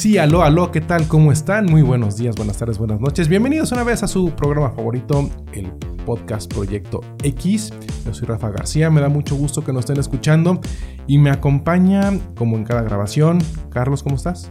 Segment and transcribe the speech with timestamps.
[0.00, 1.06] Sí, aló, aló, ¿qué tal?
[1.08, 1.66] ¿Cómo están?
[1.66, 3.28] Muy buenos días, buenas tardes, buenas noches.
[3.28, 5.70] Bienvenidos una vez a su programa favorito, el
[6.06, 7.70] podcast Proyecto X.
[8.06, 10.58] Yo soy Rafa García, me da mucho gusto que nos estén escuchando
[11.06, 14.50] y me acompaña, como en cada grabación, Carlos, ¿cómo estás?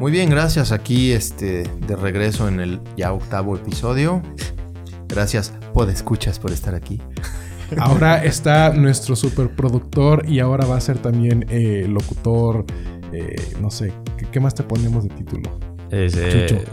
[0.00, 0.72] Muy bien, gracias.
[0.72, 4.22] Aquí este, de regreso en el ya octavo episodio.
[5.08, 5.52] Gracias,
[5.92, 7.02] escuchas por estar aquí.
[7.78, 12.64] Ahora está nuestro superproductor y ahora va a ser también eh, locutor,
[13.12, 13.92] eh, no sé,
[14.30, 15.50] ¿qué, más te ponemos de título?
[15.90, 16.64] Eh,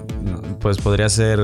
[0.59, 1.39] pues podría ser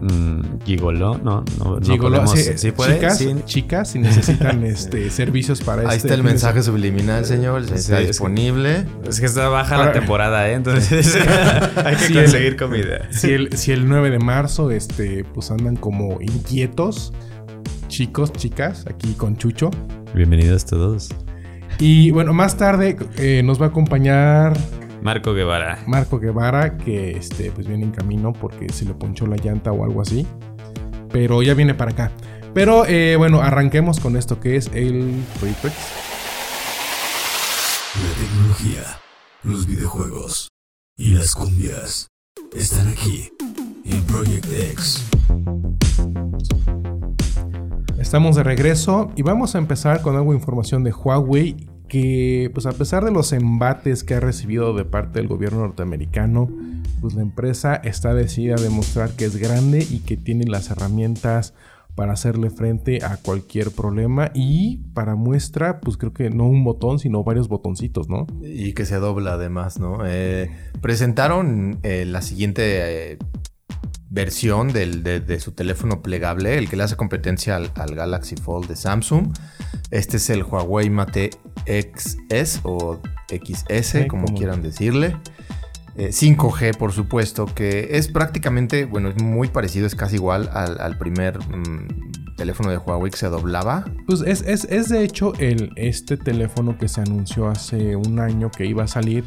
[0.00, 1.44] mm, gigolo, ¿no?
[1.58, 2.94] no, gigolo, sí, puede?
[2.94, 7.62] Chicas, chicas, si necesitan este, servicios para Ahí este está el mensaje subliminal, señor.
[7.62, 8.86] está disponible.
[9.08, 10.54] Es que está baja la temporada, ¿eh?
[10.54, 11.16] Entonces
[11.84, 13.08] hay que conseguir comida.
[13.10, 17.12] Si el, si el 9 de marzo, este, pues andan como inquietos,
[17.88, 19.70] chicos, chicas, aquí con Chucho.
[20.14, 21.10] Bienvenidos todos.
[21.78, 24.52] Y bueno, más tarde eh, nos va a acompañar
[25.02, 25.82] Marco Guevara.
[25.86, 29.84] Marco Guevara, que este, pues viene en camino porque se le ponchó la llanta o
[29.84, 30.26] algo así.
[31.10, 32.12] Pero ya viene para acá.
[32.52, 35.78] Pero eh, bueno, arranquemos con esto que es el Proyecto X.
[37.94, 39.00] La tecnología,
[39.42, 40.50] los videojuegos
[40.96, 42.08] y las cumbias
[42.54, 43.30] están aquí
[43.84, 45.04] en Project X.
[47.98, 52.66] Estamos de regreso y vamos a empezar con algo de información de Huawei que pues
[52.66, 56.48] a pesar de los embates que ha recibido de parte del gobierno norteamericano,
[57.00, 61.52] pues la empresa está decidida a demostrar que es grande y que tiene las herramientas
[61.96, 67.00] para hacerle frente a cualquier problema y para muestra, pues creo que no un botón,
[67.00, 68.26] sino varios botoncitos, ¿no?
[68.40, 70.06] Y que se dobla además, ¿no?
[70.06, 70.48] Eh,
[70.80, 73.18] presentaron eh, la siguiente eh,
[74.10, 79.32] versión de, su teléfono plegable, el que le hace competencia al, Galaxy Fold de Samsung.
[79.90, 81.30] Este es el Huawei Mate
[81.64, 85.16] XS o XS, como, quieran decirle.
[85.96, 90.98] 5G, eh, por supuesto, que es prácticamente, bueno, es muy parecido, es casi igual al,
[90.98, 93.84] primer mm, teléfono de Huawei que se doblaba.
[94.06, 98.66] Pues es, es, de hecho el, este teléfono que se anunció hace un año que
[98.66, 99.24] iba a salir,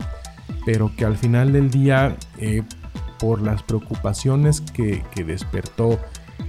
[0.65, 2.63] pero que al final del día eh,
[3.19, 5.99] por las preocupaciones que, despertó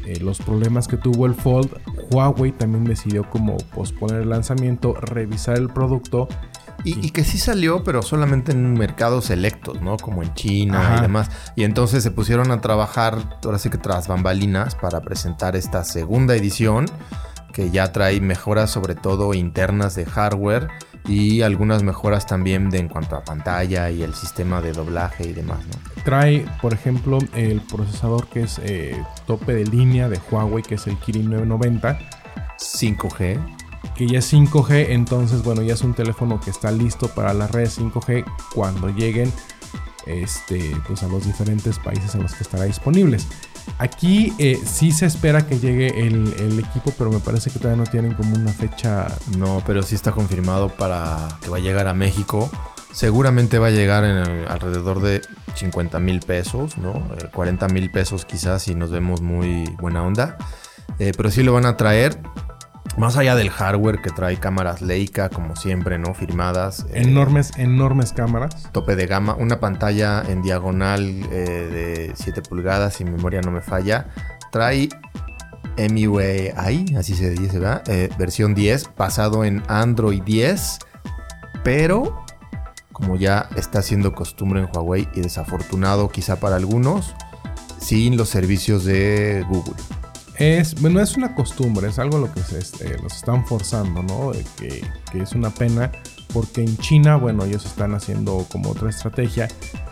[0.05, 1.71] eh, los problemas que tuvo el Fold,
[2.11, 6.29] Huawei también decidió como posponer el lanzamiento, revisar el producto.
[6.83, 9.97] Y, que sí salió, pero solamente en mercados selectos, ¿no?
[9.97, 11.31] Como en China y demás.
[11.57, 16.37] Y entonces se pusieron a trabajar, ahora sí que tras bambalinas, para presentar esta segunda
[16.37, 16.85] edición,
[17.55, 20.69] que ya trae mejoras sobre todo internas de hardware
[21.07, 25.33] y algunas mejoras también de, en cuanto a pantalla y el sistema de doblaje y
[25.33, 25.61] demás.
[25.67, 26.03] ¿no?
[26.05, 30.87] Trae, por ejemplo, el procesador que es eh, tope de línea de Huawei, que es
[30.87, 31.99] el Kirin 990.
[32.59, 33.39] 5G.
[33.95, 37.51] Que ya es 5G, entonces bueno, ya es un teléfono que está listo para las
[37.51, 39.33] redes 5G cuando lleguen
[40.07, 43.29] este, pues a los diferentes países en los que estará disponibles.
[43.79, 47.91] Aquí eh, sí se espera que llegue el, equipo, pero me parece que todavía no
[47.91, 49.09] tienen como una fecha.
[49.37, 52.51] No, pero sí está confirmado para que va a llegar a México.
[52.93, 55.23] Seguramente va a llegar en alrededor de
[55.55, 57.09] 50 mil pesos, ¿no?
[57.33, 60.37] 40 eh, mil pesos quizás si nos vemos muy buena onda.
[60.99, 62.21] Eh, pero sí lo van a traer.
[62.97, 66.15] Más allá del hardware que trae cámaras Leica, como siempre, ¿no?
[66.15, 66.87] Firmadas.
[66.91, 68.71] Eh, enormes, enormes cámaras.
[68.71, 69.35] Tope de gama.
[69.35, 74.07] Una pantalla en diagonal eh, de 7 pulgadas, si memoria no me falla.
[74.53, 74.89] Trae
[75.77, 76.53] MIUI,
[76.97, 77.83] así se dice, ¿verdad?
[77.89, 80.79] Eh, versión 10, basado en Android 10.
[81.65, 82.25] Pero,
[82.93, 87.15] como ya está siendo costumbre en Huawei y desafortunado quizá para algunos,
[87.79, 89.75] sin los servicios de Google.
[90.39, 94.33] Es, bueno, es una costumbre, es algo lo que se, este, los están forzando, ¿no?
[94.59, 94.85] Que,
[95.15, 95.93] es una pena
[96.33, 99.47] porque en China, bueno, ellos están haciendo como otra estrategia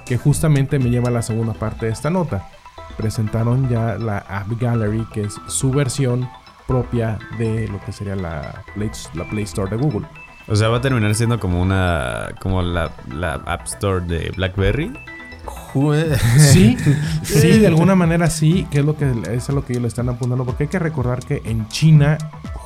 [0.04, 2.48] que justamente me lleva a la segunda parte de esta nota.
[2.97, 6.28] Presentaron ya la App Gallery, que es su versión
[6.66, 10.08] propia de lo que sería la Play, la Play Store de Google.
[10.48, 14.93] O sea, va a terminar siendo como una, como la, la App Store de BlackBerry.
[16.37, 16.77] Sí,
[17.23, 20.09] sí, de alguna manera sí, que es lo que es lo que ellos le están
[20.09, 22.19] apuntando, porque hay que recordar que en China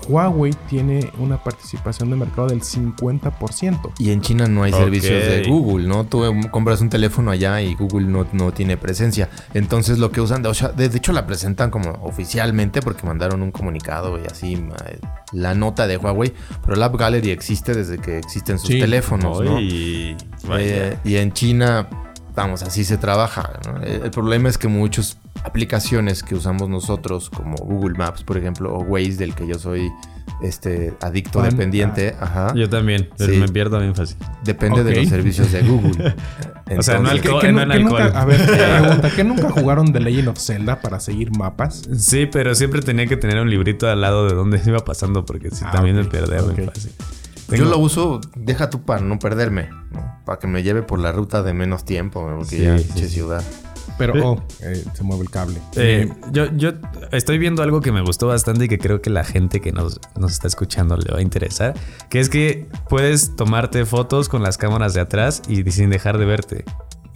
[0.08, 3.92] Huawei tiene una participación de mercado del 50%.
[3.98, 6.04] Y en China no hay servicios de Google, ¿no?
[6.04, 9.28] Tú compras un teléfono allá y Google no, no tiene presencia.
[9.54, 13.50] Entonces lo que usan, o sea, de, hecho la presentan como oficialmente porque mandaron un
[13.50, 14.62] comunicado y así
[15.32, 16.32] la nota de Huawei,
[16.62, 19.58] pero la App Gallery existe desde que existen sus teléfonos, ¿no?
[19.58, 21.88] Eh, y en China
[22.36, 23.50] vamos, así se trabaja.
[23.82, 28.82] El, problema es que muchos aplicaciones que usamos nosotros, como Google Maps, por ejemplo, o
[28.82, 29.90] Waze, del que yo soy
[30.42, 32.24] este adicto dependiente, Ah.
[32.24, 32.54] ajá.
[32.54, 33.38] Yo también, pero Sí.
[33.38, 34.16] me pierdo bien fácil.
[34.44, 36.14] Depende de los servicios de Google.
[36.78, 38.12] O sea, no alcohol, ¿Qué- qué no qué nunca- alcohol.
[38.22, 38.44] a ver,
[38.80, 41.84] pregunta, ¿qué nunca jugaron The Legend of Zelda para seguir mapas?
[41.96, 45.50] Sí, pero siempre tenía que tener un librito al lado de donde iba pasando porque
[45.52, 46.56] si Ah, también ok, me perdía ok.
[46.56, 46.90] bien fácil.
[47.48, 50.20] Yo lo uso, deja tú para no perderme, ¿no?
[50.24, 53.44] Para que me lleve por la ruta de menos tiempo, porque Sí, ya sí, ciudad.
[53.98, 55.58] Pero, oh, eh, se mueve el cable.
[55.76, 56.72] Eh, yo, yo
[57.12, 60.00] estoy viendo algo que me gustó bastante y que creo que la gente que nos,
[60.16, 61.74] nos está escuchando le va a interesar,
[62.10, 66.26] que es que puedes tomarte fotos con las cámaras de atrás y sin dejar de
[66.26, 66.64] verte.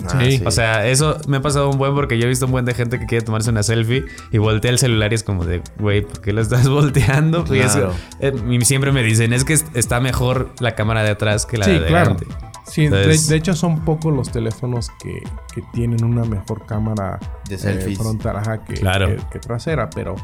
[0.08, 0.42] Ah, Sí.
[0.44, 2.74] O sea, eso me ha pasado un buen porque yo he visto un buen de
[2.74, 6.02] gente que quiere tomarse una selfie y voltea el celular y es como de, güey,
[6.02, 7.44] ¿por qué lo estás volteando?
[7.54, 11.10] Y eso, eh, y siempre me dicen, es que es- está mejor la cámara de
[11.10, 12.12] atrás que la sí, de claro.
[12.12, 12.26] adelante.
[12.66, 15.20] Sí, de- Entonces- de, hecho son pocos los teléfonos que,
[15.54, 17.18] que tienen una mejor cámara
[17.48, 17.98] De eh, selfies.
[17.98, 19.08] frontal ajá, que, Claro.
[19.08, 20.14] que- que trasera, pero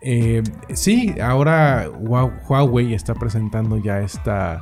[0.00, 0.42] eh,
[0.72, 4.60] sí, ahora Hua- Huawei está presentando ya esta...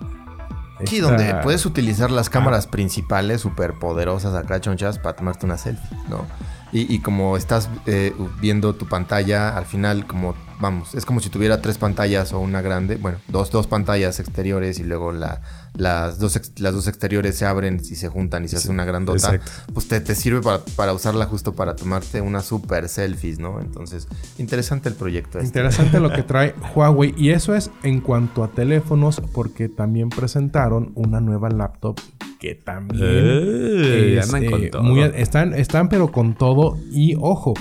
[0.87, 5.57] Sí, esta- donde puedes utilizar las cámaras principales súper poderosas acá chonchas para tomarte una
[5.59, 6.27] selfie, ¿no?
[6.73, 11.29] Y, y como estás eh, viendo tu pantalla, al final como, vamos, es como si
[11.31, 15.41] tuviera tres pantallas o una grande, bueno, dos, dos pantallas exteriores y luego la,
[15.75, 18.85] las, dos, ex- las dos exteriores se abren y se juntan y se hace una
[18.85, 19.35] grandota.
[19.35, 19.51] exacto.
[19.73, 23.61] Pues te, te sirve para, para usarla justo para tomarte unas super selfies, ¿no?
[23.61, 24.09] Entonces,
[24.39, 25.39] interesante el proyecto.
[25.39, 25.47] este.
[25.49, 30.93] Interesante lo que trae Huawei y eso es en cuanto a teléfonos porque también presentaron
[30.95, 31.99] una nueva laptop
[32.41, 34.83] que también Eh, es, andan con eh, todo.
[34.83, 37.55] muy- están, están pero con todo y ojo.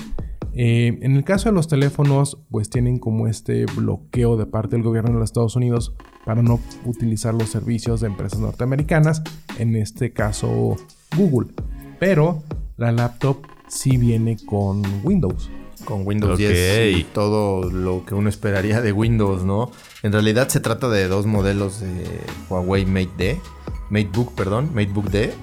[0.56, 4.84] Eh, en el caso de los teléfonos, pues tienen como este bloqueo de parte del
[4.84, 9.22] gobierno de los Estados Unidos para no utilizar los servicios de empresas norteamericanas,
[9.58, 10.76] en este caso
[11.16, 11.50] Google.
[11.98, 12.42] Pero
[12.76, 15.50] la laptop sí viene con Windows.
[15.84, 16.38] Con Windows Ok.
[16.38, 19.70] 10 y todo lo que uno esperaría de Windows, ¿no?
[20.02, 22.04] En realidad se trata de dos modelos de
[22.48, 23.40] Huawei Mate D,
[23.90, 25.34] MateBook, perdón, MateBook D,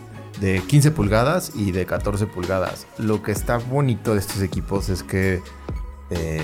[0.41, 2.88] de 15 pulgadas y de 14 pulgadas.
[2.97, 5.39] Lo que está bonito de estos equipos es que
[6.09, 6.41] eh,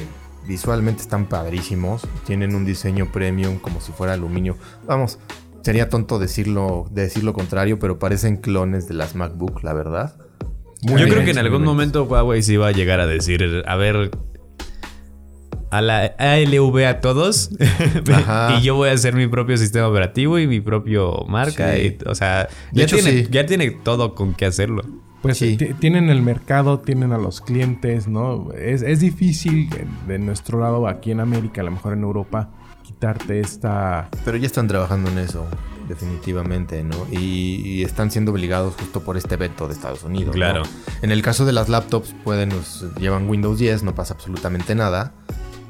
[0.47, 4.55] visualmente están padrísimos, tienen un diseño premium como si fuera aluminio.
[4.85, 5.17] Vamos,
[5.63, 10.15] sería tonto decirlo, decir lo contrario, pero parecen clones de las MacBook, la verdad.
[10.83, 14.11] Yo creo que en algún momento Huawei sí iba a llegar a decir, a ver,
[15.69, 17.49] a la ALV a todos
[18.13, 18.57] Ajá.
[18.59, 21.73] y yo voy a hacer mi propio sistema operativo y mi propio marca.
[21.75, 21.97] Sí.
[22.03, 23.27] y, o sea, ya, hecho, tiene, sí.
[23.31, 24.83] ya tiene todo con qué hacerlo.
[25.21, 25.57] Pues Sí.
[25.57, 28.51] ti- tienen el mercado, tienen a los clientes, ¿no?
[28.53, 29.67] Es, es difícil
[30.07, 32.49] de, nuestro lado aquí en América, a lo mejor en Europa,
[32.83, 34.09] quitarte esta...
[34.23, 35.45] Pero ya están trabajando en eso,
[35.89, 36.95] definitivamente, ¿no?
[37.11, 40.27] Y, y están siendo obligados justo por este veto de Estados Unidos.
[40.27, 40.33] ¿no?
[40.33, 40.63] Claro.
[41.01, 45.13] En el caso de las laptops, pueden, pues, llevan Windows 10, no pasa absolutamente nada.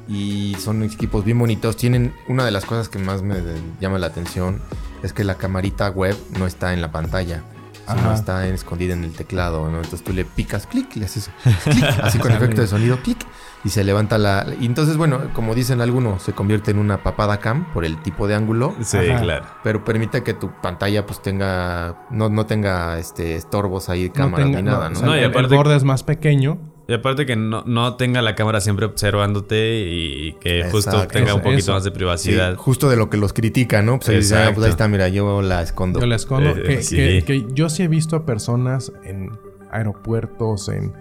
[0.08, 1.76] Y son equipos bien bonitos.
[1.76, 3.36] Tienen una de las cosas que más me
[3.80, 4.60] llama la atención
[5.02, 7.42] es que la camarita web no está en la pantalla.
[7.90, 9.76] Sino está en- escondida en el teclado, ¿no?
[9.78, 11.30] Entonces tú le picas clic, le haces
[11.64, 13.16] clic, así con efecto de sonido, clic,
[13.64, 14.46] y se levanta la.
[14.60, 18.26] Y entonces, bueno, como dicen algunos, se convierte en una papada cam por el tipo
[18.28, 19.22] de ángulo Sí, Ajá.
[19.22, 19.46] claro.
[19.64, 24.48] pero permite que tu pantalla pues tenga no, no tenga este estorbos ahí no cámaras
[24.48, 24.96] tenga- ni nada, ¿no?
[24.96, 26.58] sea, No, y el, borde es más pequeño.
[26.90, 31.42] Y aparte que no, no tenga la cámara siempre observándote y que justo tenga un
[31.42, 31.72] poquito eso.
[31.74, 32.56] más de Sí, privacidad.
[32.56, 33.98] justo de lo que los critica, ¿no?
[33.98, 36.00] Pues ahí dice, ah, pues ahí está, mira, yo la escondo.
[36.00, 36.48] Yo la escondo.
[36.50, 36.96] Eh, que, sí.
[36.96, 39.38] que- que yo sí he visto a personas en
[39.70, 40.94] aeropuertos, en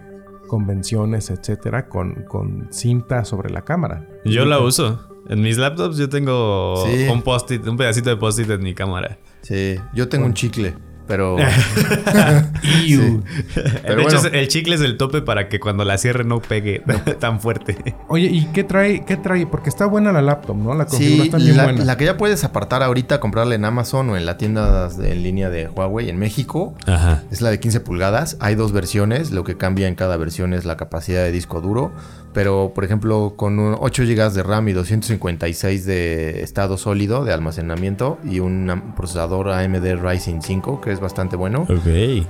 [0.48, 4.06] convenciones, etcétera, con, con cinta sobre la cámara.
[4.26, 5.08] Yo la uso.
[5.30, 7.08] En mis laptops yo tengo Sí.
[7.10, 9.18] un post-it, un pedacito de post-it en mi cámara.
[9.42, 10.74] Sí, yo tengo un chicle,
[11.08, 11.38] pero
[12.86, 13.24] Iu.
[13.56, 14.02] de bueno.
[14.10, 16.82] hecho, el chicle es el tope para que cuando la cierre no pegue
[17.20, 17.78] tan fuerte.
[18.08, 19.04] Oye, ¿y qué trae?
[19.06, 19.46] ¿Qué trae?
[19.48, 20.74] Porque está buena la laptop, ¿no?
[20.74, 21.86] La sí, configuración bien la, buena.
[21.86, 25.24] la que ya puedes apartar ahorita, comprarla en Amazon o en la tienda de- en
[25.24, 27.24] línea de Huawei en México, Ajá.
[27.32, 28.38] Es la de 15 pulgadas.
[28.40, 29.32] Hay dos versiones.
[29.32, 31.92] Lo que cambia en cada versión es la capacidad de disco duro.
[32.34, 37.34] Pero, por ejemplo, con un 8 GB de RAM y 256 de estado sólido de
[37.34, 41.62] almacenamiento y un procesador AMD Ryzen 5, que es bastante bueno.
[41.64, 42.28] Ok.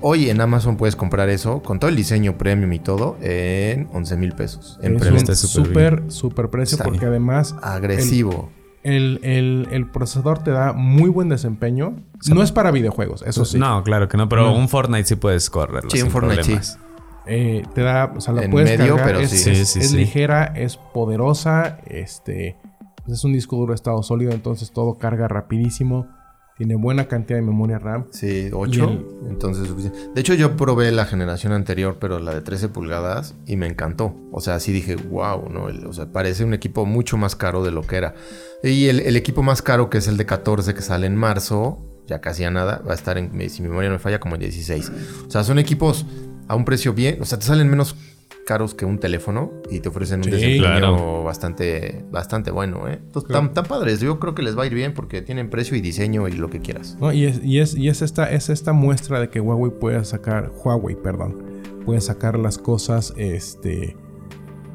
[0.00, 4.16] Hoy en Amazon puedes comprar eso con todo el diseño premium y todo en 11
[4.16, 4.78] mil pesos.
[4.80, 5.24] En es premium.
[5.24, 7.10] un Está súper súper, precio Está porque bien.
[7.10, 8.48] además Agresivo.
[8.84, 11.96] el, el- el procesador te da muy buen desempeño.
[12.32, 13.58] No es para videojuegos, eso sí.
[13.58, 14.54] No, claro que no, pero No.
[14.56, 15.90] un Fortnite sí puedes correrlo.
[15.90, 16.58] Sí, un Fortnite sí.
[17.28, 19.50] Eh, te da, o sea, la En puedes medio, cargar, pero es, sí.
[19.50, 19.96] es- Sí, sí, es sí.
[19.96, 22.56] ligera, es poderosa, este,
[23.04, 26.06] pues es un disco duro de estado sólido, entonces todo carga rapidísimo.
[26.56, 28.06] tiene buena cantidad de memoria RAM.
[28.10, 28.84] Sí, Y 8.
[28.90, 29.96] el- Entonces, suficiente.
[30.12, 34.16] De hecho, yo probé la generación anterior, pero la de 13 pulgadas, y me encantó.
[34.32, 35.68] O sea, sí dije, wow, ¿no?
[35.68, 38.14] El- o sea, parece un equipo mucho más caro de lo que era.
[38.64, 41.78] Y el, el equipo más caro, que es el de 14, que sale en marzo,
[42.08, 44.34] ya casi a nada, va a estar en, si mi memoria no me falla, como
[44.34, 44.90] en 16.
[45.28, 46.06] O sea, son equipos
[46.48, 47.94] a un precio bien, o sea, te salen menos
[48.46, 51.22] caros que un teléfono y te ofrecen un Sí, desempeño claro.
[51.22, 52.98] bastante, bastante bueno, ¿eh?
[53.04, 54.00] Entonces, tan, tan padres.
[54.00, 56.48] Yo creo que les va a ir bien porque tienen precio y diseño y lo
[56.48, 56.96] que quieras.
[56.98, 57.12] ¿no?
[57.12, 60.50] Y, es, y, es, y es, esta, es esta muestra de que Huawei puede sacar,
[60.64, 61.36] Huawei, perdón,
[61.84, 63.94] puede sacar las cosas este,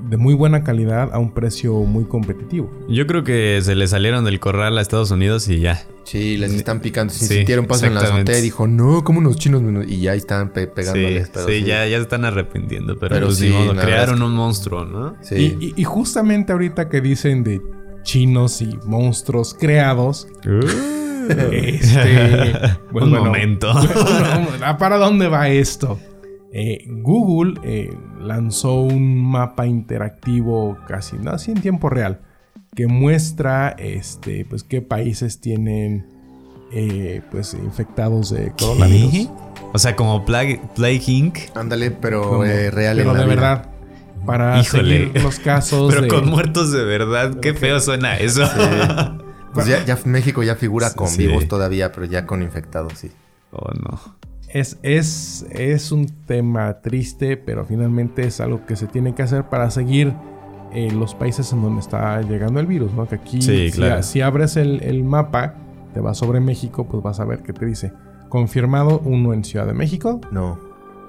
[0.10, 2.69] de muy buena calidad a un precio muy competitivo.
[2.89, 5.81] Yo creo que se le salieron del corral a Estados Unidos y ya.
[6.03, 7.13] Sí, les están picando.
[7.13, 9.62] Si Sí, sintieron paso en la azotea y dijo, no, como unos chinos.
[9.88, 11.29] Y ya están pe- Sí, pegándoles.
[11.33, 14.33] pero sí, Ya, ya se están arrepintiendo, pero, Pero pues sí, modo, crearon que- un
[14.33, 15.15] monstruo, ¿no?
[15.22, 15.36] Sí.
[15.60, 17.62] Y, y- y justamente ahorita que dicen de
[18.03, 20.27] chinos y monstruos creados,
[21.51, 22.51] este,
[22.91, 23.72] pues un bueno, momento.
[24.63, 26.00] ¿a ¿Para dónde va esto?
[26.55, 27.91] Eh, Google eh,
[28.22, 32.22] lanzó un mapa interactivo casi, no, así en tiempo real,
[32.75, 36.05] que muestra este, pues, qué países tienen
[36.72, 39.29] eh, pues, infectados de coronavirus.
[39.74, 41.38] O sea, como Plague, Plague Inc.
[41.55, 43.36] Ándale, pero Como- eh, real pero en la de vida.
[43.36, 43.69] verdad.
[44.25, 45.05] Para Híjole.
[45.07, 47.39] seguir los casos Pero de- con muertos de verdad.
[47.41, 48.43] Qué feo suena eso.
[49.53, 51.25] Pues ya, ya México ya figura con Sí.
[51.27, 53.12] vivos todavía, pero ya con infectados, sí.
[53.51, 54.00] Oh, no.
[54.53, 59.45] Es, es, es un tema triste, pero finalmente es algo que se tiene que hacer
[59.50, 60.13] para seguir
[60.72, 63.07] eh, los países en donde está llegando el virus, ¿no?
[63.07, 64.03] Que aquí, Sí, si, claro.
[64.03, 65.55] si abres el, el mapa,
[65.93, 67.93] te vas sobre México, pues vas a ver qué te dice.
[68.29, 70.22] Confirmado uno en Ciudad de México.
[70.31, 70.60] No,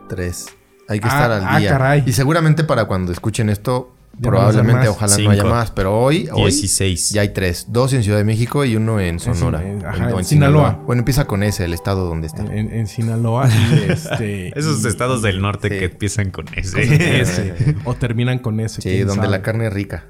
[0.09, 0.47] tres.
[0.89, 1.71] Hay que Ah, estar al ah, día.
[1.71, 2.03] caray.
[2.07, 5.29] Y seguramente para cuando escuchen esto, Probablemente ojalá Cinco.
[5.29, 5.71] no haya más.
[5.71, 7.11] Pero hoy, hoy 16.
[7.11, 7.67] ya hay tres.
[7.69, 9.63] Dos en Ciudad de México y uno en Sonora.
[9.63, 10.81] en- ajá, o en Sinaloa.
[10.87, 12.43] Bueno, empieza con ese, el estado donde está.
[12.43, 13.49] En, en Sinaloa.
[13.49, 15.79] y este, Esos y- estados del norte Sí.
[15.79, 17.21] que empiezan con ese.
[17.21, 17.55] ese,
[17.85, 18.81] o terminan con ese.
[18.83, 19.29] Sí, donde sabe.
[19.29, 20.07] la carne es rica.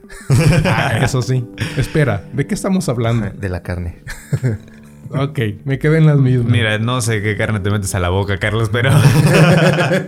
[0.64, 1.44] Ah, eso sí.
[1.76, 3.30] Espera, ¿de qué estamos hablando?
[3.38, 4.02] De la carne.
[5.16, 6.47] Ok, me quedé en las mismas.
[6.50, 8.90] Mira, no sé qué carne te metes a la boca, Carlos, pero.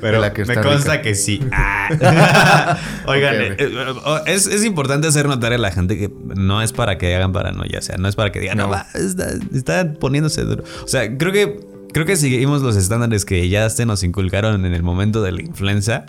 [0.00, 1.02] pero La que me consta rica.
[1.02, 1.40] que sí.
[1.52, 2.76] Ah.
[3.06, 3.84] Oigan, eh, eh,
[4.26, 7.78] es, es importante hacer notar a la gente que no es para que hagan paranoia.
[7.78, 8.70] O sea, no es para que digan, no, No.
[8.70, 10.64] va, está, está poniéndose duro.
[10.84, 11.60] O sea, creo que.
[11.90, 15.32] Creo que si seguimos los estándares que ya se nos inculcaron en el momento de
[15.32, 16.04] la influenza,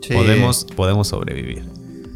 [0.00, 0.14] Sí.
[0.14, 1.64] podemos, podemos sobrevivir.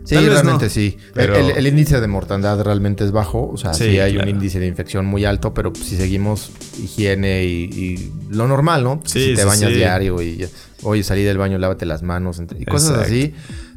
[0.05, 0.97] Sí, Tal realmente no, sí.
[1.15, 3.49] pero- El, el índice de mortandad realmente es bajo.
[3.49, 4.29] O sea, sí, Sí, hay claro.
[4.29, 6.51] un índice de infección muy alto, pero si seguimos
[6.83, 9.01] higiene y, y lo normal, ¿no?
[9.05, 10.47] Sí, si te sí, bañas diario y
[10.83, 13.07] oye, salí del baño, lávate las manos y cosas Exacto.
[13.07, 13.35] así,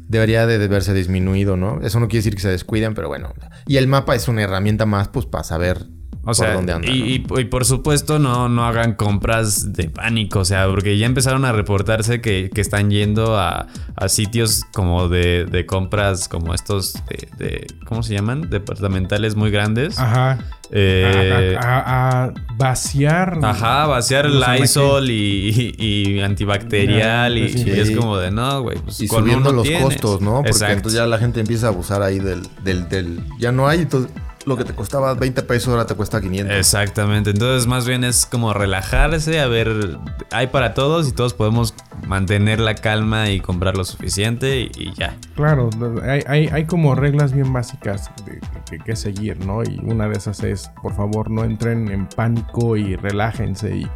[0.08, 1.80] debería de verse disminuido, ¿no?
[1.82, 3.32] Eso no quiere decir que se descuiden, pero bueno.
[3.66, 5.86] Y el mapa es una herramienta más, pues, para saber
[6.26, 6.88] O sea, por dónde anda.
[6.90, 11.06] y, y- y por supuesto no, no hagan compras de pánico, o sea, porque ya
[11.06, 13.66] empezaron a reportarse que, que están yendo a,
[13.96, 18.50] a sitios como de, de compras como estos de, de- ¿cómo se llaman?
[18.50, 19.98] Departamentales muy grandes.
[19.98, 20.38] Ajá.
[20.72, 23.38] Eh, a, a- a vaciar.
[23.42, 27.64] Ajá, vaciar Lysol y, y- y antibacterial y, Sí.
[27.68, 28.78] y es como de no, güey.
[28.78, 29.84] Pues Y con subiendo uno los tienes.
[29.84, 30.36] costos, ¿no?
[30.38, 30.74] Porque Exacto.
[30.74, 32.42] entonces ya la gente empieza a abusar ahí del...
[32.64, 34.10] del, del ya no hay, entonces
[34.46, 36.56] lo que te costaba 20 pesos ahora te cuesta 500.
[36.56, 39.98] Exactamente, entonces más bien es como relajarse, a ver,
[40.30, 41.74] hay para todos y todos podemos
[42.06, 45.16] mantener la calma y comprar lo suficiente y, y ya.
[45.34, 45.68] Claro,
[46.04, 49.62] hay, hay, hay como reglas bien básicas de- que, que seguir, ¿no?
[49.64, 53.86] Y una de esas es, por favor, no entren en pánico y relájense y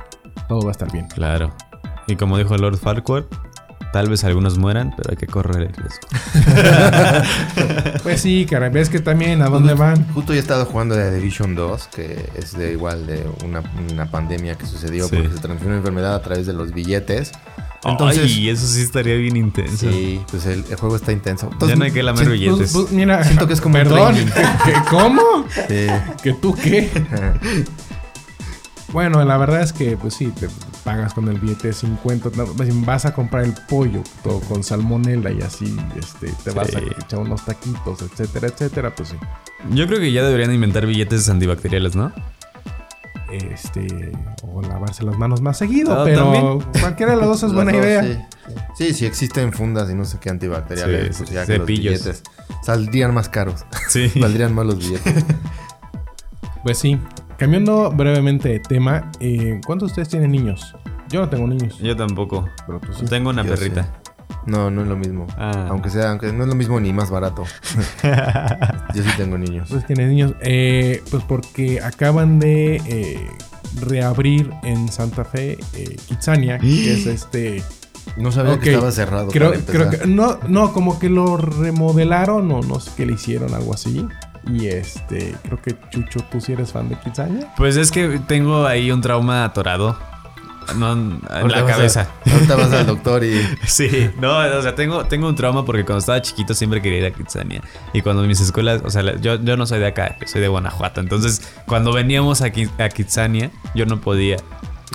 [0.48, 1.06] todo va a estar bien.
[1.08, 1.54] Claro.
[2.08, 3.24] Y como dijo Lord Farquaad,
[3.92, 6.00] tal vez algunos mueran, pero hay que correr el riesgo.
[8.02, 10.06] Pues sí, caray, ves que también a dónde van.
[10.14, 14.10] Justo yo he estado jugando de Division 2, que es de igual de una, una
[14.10, 15.16] pandemia que sucedió Sí.
[15.16, 17.32] porque se transmitió una enfermedad a través de los billetes.
[17.84, 19.90] Entonces, Ay, eso sí estaría bien intenso.
[19.90, 21.46] sí, pues el, el juego está intenso.
[21.48, 22.72] Ya Entonces, no hay que lamer sí, billetes.
[22.72, 24.32] Pues, pues, mira, Siento que es como un Perdón, training.
[24.64, 25.22] ¿que- que- ¿cómo?
[25.68, 25.86] sí.
[26.22, 26.90] ¿Que tú qué?
[28.92, 30.48] Bueno, la verdad es que, pues sí, te
[30.84, 32.30] pagas con el billete de 50.
[32.36, 36.50] no, más bien, vas a comprar el pollo todo con salmonela y así este, te
[36.50, 38.94] vas a echar unos taquitos, etcétera, etcétera.
[38.94, 39.16] Pues sí.
[39.70, 42.12] Yo creo que ya deberían inventar billetes antibacteriales, ¿no?
[43.30, 44.10] Este,
[44.42, 46.60] o lavarse las manos más seguido, pero también.
[46.80, 48.28] cualquiera de las dos es buena dos, idea.
[48.76, 49.06] Sí, sí.
[49.06, 52.24] Existen fundas y no sé qué antibacteriales, Sí, pues ya que los billetes
[52.64, 53.64] saldrían más caros.
[53.88, 54.10] Sí.
[54.20, 55.24] Valdrían más los billetes.
[56.62, 57.00] Pues sí.
[57.40, 60.76] Cambiando brevemente de tema, eh, ¿cuántos de ustedes tienen niños?
[61.08, 61.78] Yo no tengo niños.
[61.78, 62.46] Yo tampoco.
[62.66, 63.06] Pero tú sí.
[63.06, 63.90] Tengo una Yo perrita.
[64.44, 65.26] No, no es lo mismo.
[65.38, 65.68] Ah.
[65.70, 67.44] Aunque sea, aunque no es lo mismo ni más barato.
[68.94, 69.68] Yo sí tengo niños.
[69.70, 70.34] Pues tiene niños.
[70.42, 73.30] Eh, pues porque acaban de eh,
[73.86, 77.62] reabrir en Santa Fe eh, Kitsania, que es este.
[78.18, 79.30] No sabía que estaba cerrado.
[79.30, 80.06] Creo, creo que.
[80.06, 84.06] No, no, como que lo remodelaron o no sé qué le hicieron, algo así.
[84.48, 85.34] Y este.
[85.42, 87.52] Creo que Chucho, tú sí eres fan de Kitsania.
[87.56, 89.96] Pues es que tengo ahí un trauma atorado.
[90.76, 92.08] No, en Ahorita la a- cabeza.
[92.30, 93.42] ahorita vas al doctor y.
[93.66, 97.04] Sí, no, o sea, tengo, tengo un trauma porque cuando estaba chiquito siempre quería ir
[97.06, 97.60] a Kitsania.
[97.92, 100.48] Y cuando mis escuelas, o sea, yo, yo no soy de acá, yo soy de
[100.48, 101.00] Guanajuato.
[101.00, 104.36] Entonces, cuando veníamos a, Ki- a Kitsania, yo no podía.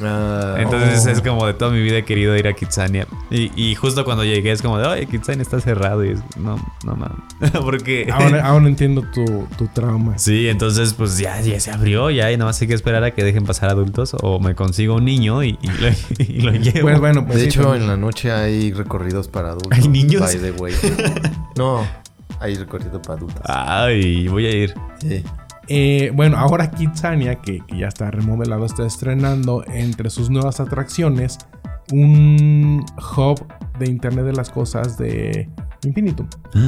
[0.02, 1.10] Ah, Entonces Oh.
[1.10, 3.06] es como de toda mi vida he querido ir a Kitsania.
[3.32, 6.06] Y, y justo cuando llegué es como de, oye, Kitsania está cerrado.
[6.06, 7.52] Y es, no, no mames.
[7.64, 8.08] porque...
[8.12, 10.18] Ahora, ahora entiendo tu, tu trauma.
[10.18, 13.12] Sí, entonces pues ya, ya se abrió, ya y nada más hay que esperar a
[13.12, 15.90] que dejen pasar adultos o me consigo un niño y, y lo,
[16.20, 16.82] y lo llevo.
[16.82, 17.84] Pues bueno, pues de sí, hecho, también.
[17.84, 19.72] en la noche hay recorridos para adultos.
[19.72, 20.22] ¿Hay niños?
[20.22, 20.74] By the way.
[21.58, 21.88] No,
[22.40, 23.42] hay recorrido para adultos.
[23.46, 24.74] Ay, voy a ir.
[25.00, 25.24] Sí.
[25.68, 31.40] Eh, bueno, ahora Kitsania, que, que ya está remodelado, está estrenando entre sus nuevas atracciones
[31.92, 32.86] un
[33.18, 33.46] hub
[33.80, 35.50] de Internet de las Cosas de
[35.84, 36.28] Infinitum.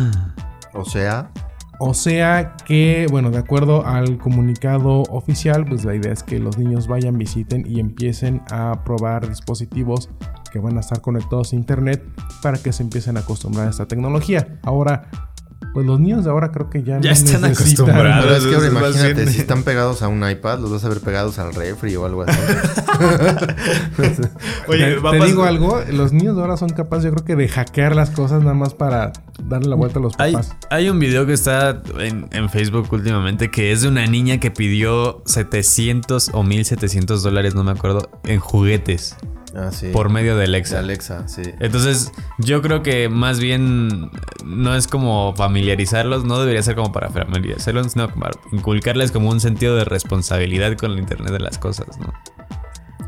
[0.73, 1.31] O sea,
[1.79, 6.57] O sea que, bueno, de acuerdo al comunicado oficial, pues la idea es que los
[6.57, 10.09] niños vayan, visiten y empiecen a probar dispositivos
[10.51, 12.03] que van a estar conectados a Internet
[12.43, 14.59] para que se empiecen a acostumbrar a esta tecnología.
[14.63, 15.09] Ahora,
[15.73, 18.25] pues los niños de ahora creo que ya, Ya no están necesitan- acostumbrados.
[18.25, 20.89] pero es que ahora imagínate, bien- si están pegados a un iPad, los vas a
[20.89, 22.37] ver pegados al refri o algo así.
[24.67, 27.47] Oye, te, te digo algo, los niños de ahora son capaces, yo creo que de
[27.47, 29.11] hackear las cosas nada más para
[29.43, 30.55] darle la vuelta a los Hay, papás.
[30.69, 34.51] hay un video que está en, en Facebook últimamente que es de una niña que
[34.51, 39.15] pidió 700 o 1700 dólares, no me acuerdo, en juguetes
[39.55, 39.89] Ah, sí.
[39.93, 40.79] por medio de De Alexa.
[40.79, 41.41] Alexa, sí.
[41.59, 44.11] Entonces, yo creo que más bien
[44.45, 49.29] no es como familiarizarlos, no debería ser como para familiarizarlos, sino como para inculcarles como
[49.29, 52.13] un sentido de responsabilidad con el Internet de las cosas, ¿no?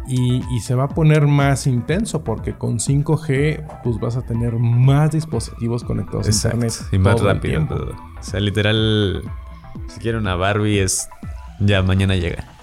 [0.08, 4.54] Y, y se va a poner más intenso porque con 5G pues vas a tener
[4.54, 6.74] más dispositivos conectados a Internet.
[6.92, 7.68] Y más todo rápido.
[7.68, 7.92] todo.
[8.20, 9.22] O sea, literal,
[9.88, 11.08] si quiere una Barbie es
[11.60, 12.59] ya mañana llega.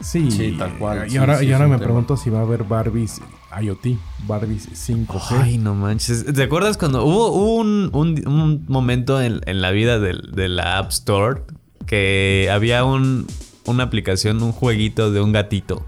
[0.00, 1.06] Sí, Sí, tal cual.
[1.06, 1.78] Y Sí, ahora, sí, y me tema.
[1.78, 3.20] pregunto si va a haber Barbies
[3.62, 5.40] IoT, Barbies 5G.
[5.42, 6.24] Ay, no manches.
[6.32, 10.48] ¿Te acuerdas cuando hubo, hubo un, un- un momento en, en la vida del- de,
[10.48, 11.42] la App Store
[11.86, 13.26] que había un,
[13.66, 15.84] una aplicación, un jueguito de un gatito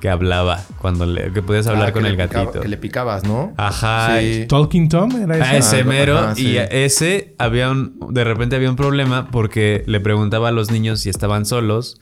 [0.00, 2.60] que hablaba cuando le, que podías hablar Ah, con que el picaba- gatito?
[2.60, 3.52] que le picabas, ¿no?
[3.56, 4.18] Ajá.
[4.20, 4.44] Sí.
[4.48, 5.76] Talking Tom era A ese.
[5.76, 9.98] ese Ah, mero ajá, y ese había un de repente había un problema porque le
[10.00, 11.98] preguntaba a los niños si estaban solos,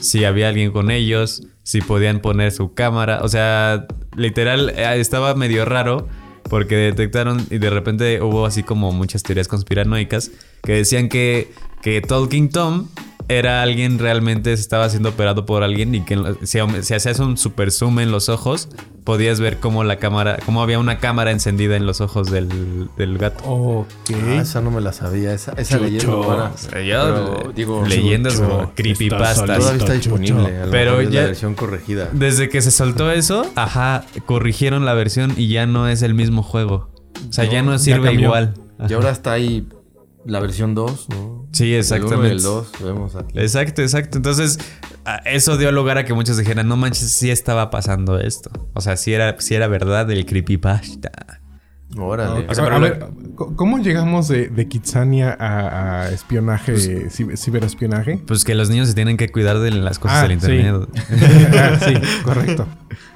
[0.00, 5.34] si había alguien con ellos, si podían poner su cámara, o sea, literal eh, estaba
[5.34, 6.08] medio raro
[6.48, 10.30] porque detectaron y de repente hubo así como muchas teorías conspiranoicas
[10.62, 12.88] que decían que que Talking Tom
[13.28, 17.36] era alguien realmente se estaba siendo operado por alguien y que si, si hacías un
[17.36, 18.68] super zoom en los ojos
[19.04, 23.18] podías ver cómo la cámara cómo había una cámara encendida en los ojos del, del
[23.18, 23.86] gato Ok.
[24.14, 25.32] Ah, esa no me la sabía.
[25.32, 29.44] Esa, esa leyenda sea, yo, Pero, eh, digo, leyendas Chucho, o creepypastas.
[29.58, 30.62] todavía está disponible.
[30.62, 32.08] A Pero ya- la versión corregida.
[32.12, 36.42] Desde que se soltó eso, ajá, corrigieron la versión y ya no es el mismo
[36.42, 36.90] juego.
[37.28, 38.54] O sea, ya no sirve igual.
[38.88, 39.66] Y ahora está ahí
[40.28, 41.48] la versión 2, ¿no?
[41.52, 42.30] Sí, exactamente.
[42.32, 43.38] el 2, vemos aquí.
[43.38, 44.18] Exacto, exacto.
[44.18, 44.58] Entonces,
[45.04, 48.50] a- eso dio lugar a que muchos dijeran, no manches, sí estaba pasando esto.
[48.74, 51.10] O sea, sí era, sí era verdad el creepypasta.
[51.96, 52.46] Órale.
[52.50, 58.18] O sea, a ver, ¿c- ¿cómo llegamos de, de Kitsania a, a espionaje, ciber- ciberespionaje?
[58.26, 60.52] Pues que los niños se tienen que cuidar de las cosas Ah, del sí.
[60.52, 60.88] internet.
[61.58, 62.66] Ah, sí, correcto.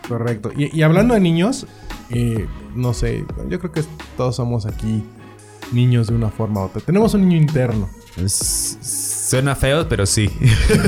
[0.08, 0.50] Correcto.
[0.56, 1.66] Y, y hablando de niños,
[2.08, 3.84] eh, no sé, yo creo que
[4.16, 5.04] todos somos aquí
[5.72, 6.80] niños de una forma u otra.
[6.80, 7.88] Tenemos un niño interno.
[8.16, 8.78] Es-
[9.32, 10.28] Suena feo, pero sí.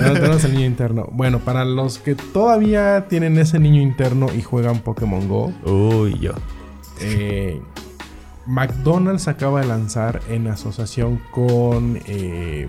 [0.02, 0.12] ¿no?
[0.12, 1.08] Tenemos el niño interno.
[1.12, 6.32] Bueno, para los que todavía tienen ese niño interno y juegan Pokémon Go, Uy, yo.
[7.00, 7.62] eh,
[8.46, 12.68] McDonald's acaba de lanzar en asociación con eh,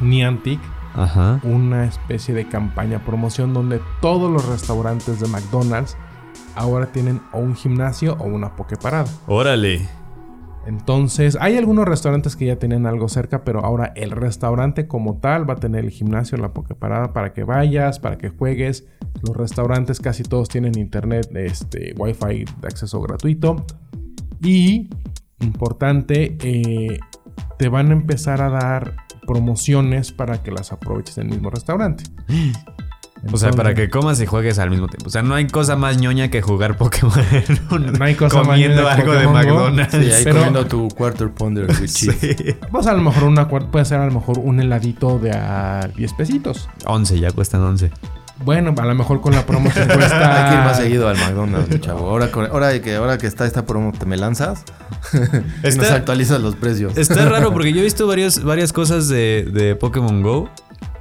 [0.00, 0.60] Niantic
[0.94, 1.40] Ajá.
[1.42, 5.96] una especie de campaña promoción donde todos los restaurantes de McDonald's
[6.54, 9.06] ahora tienen o un gimnasio o una pokeparada.
[9.26, 9.88] Órale.
[10.68, 15.48] Entonces, hay algunos restaurantes que ya tienen algo cerca, pero ahora el restaurante como tal
[15.48, 18.86] va a tener el gimnasio, la pokeparada para que vayas, para que juegues.
[19.26, 23.64] Los restaurantes casi todos tienen internet, este, wifi de acceso gratuito.
[24.42, 24.90] Y,
[25.40, 26.98] importante, eh,
[27.58, 28.94] te van a empezar a dar
[29.26, 32.04] promociones para que las aproveches en el mismo restaurante.
[33.32, 35.08] O sea, para que comas y juegues al mismo tiempo.
[35.08, 37.12] O sea, no hay cosa más ñoña que jugar Pokémon.
[37.98, 39.26] No hay cosa más comiendo ñoña que algo de.
[39.26, 39.92] McDonald's.
[39.92, 42.12] Sí, ahí Pero- comiendo tu quarter pounder with cheese.
[42.38, 42.56] Sí.
[42.70, 46.12] Pues a lo mejor una puede ser a lo mejor un heladito de a 10
[46.14, 46.68] pesitos.
[46.86, 47.90] 11, ya cuestan 11.
[48.44, 50.48] Bueno, a lo mejor con la promo te Hay cuesta.
[50.48, 52.08] que ir más seguido al McDonald's, mi chavo.
[52.08, 52.30] Ahora,
[52.80, 54.62] que, ahora que está esta promo, te me lanzas
[55.12, 56.96] y nos Está- actualizas los precios.
[56.96, 60.48] Está raro porque yo he visto varios, varias cosas de, de Pokémon Go.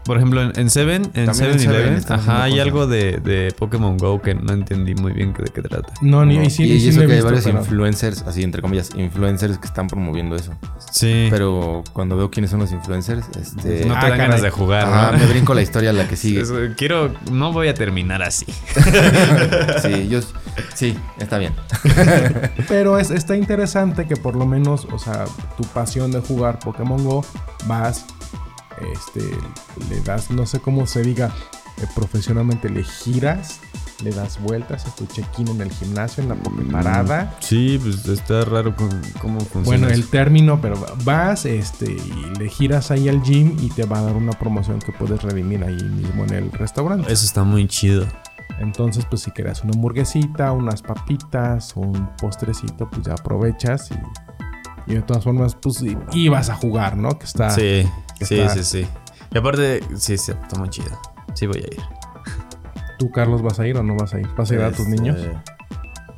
[0.07, 3.97] Por ejemplo, en en Seven, en Seven 7-Eleven, están ajá, hay algo de, de Pokémon
[3.97, 5.93] Go que no entendí muy bien de qué trata.
[6.01, 8.21] No, ni y sí, y sí eso lo he que hay visto, varios pero- influencers,
[8.23, 10.53] así entre comillas, influencers que están promoviendo eso.
[10.91, 11.27] Sí.
[11.29, 13.85] Pero cuando veo quiénes son los influencers, este...
[13.85, 14.17] no te Ah, dan caray.
[14.17, 15.17] ganas de jugar, ajá, ¿no?
[15.19, 16.41] me brinco la historia a la que sigue.
[16.41, 18.45] Es- quiero, no voy a terminar así.
[19.81, 20.19] Sí, yo...
[20.73, 21.53] Sí, está bien.
[22.67, 27.03] Pero es, está interesante que por lo menos, o sea, tu pasión de jugar Pokémon
[27.03, 27.23] Go,
[27.67, 28.05] vas,
[28.93, 29.21] este,
[29.89, 31.33] le das, no sé cómo se diga
[31.77, 33.59] eh, profesionalmente, le giras,
[34.03, 37.35] le das vueltas a tu check-in en el gimnasio, en la Poképarada.
[37.39, 39.65] Sí, pues está raro cómo, cómo funciona.
[39.65, 43.99] Bueno, el término, pero vas este, y le giras ahí al gym y te va
[43.99, 47.11] a dar una promoción que puedes redimir ahí mismo en el restaurante.
[47.11, 48.05] Eso está muy chido.
[48.59, 54.95] Entonces, pues si quieres una hamburguesita, unas papitas, un postrecito, pues ya aprovechas y, y
[54.95, 55.83] de todas formas, pues
[56.29, 57.19] vas a jugar, ¿no?
[57.19, 57.51] Que está...
[57.51, 57.87] sí,
[58.25, 58.87] sí, está- sí, sí.
[59.33, 60.97] Y aparte, sí, sí, está muy chido.
[61.33, 61.81] Sí voy a ir.
[62.97, 64.27] ¿Tú, Carlos, vas a ir o no vas a ir?
[64.35, 65.17] ¿Vas a ir a tus Este, niños?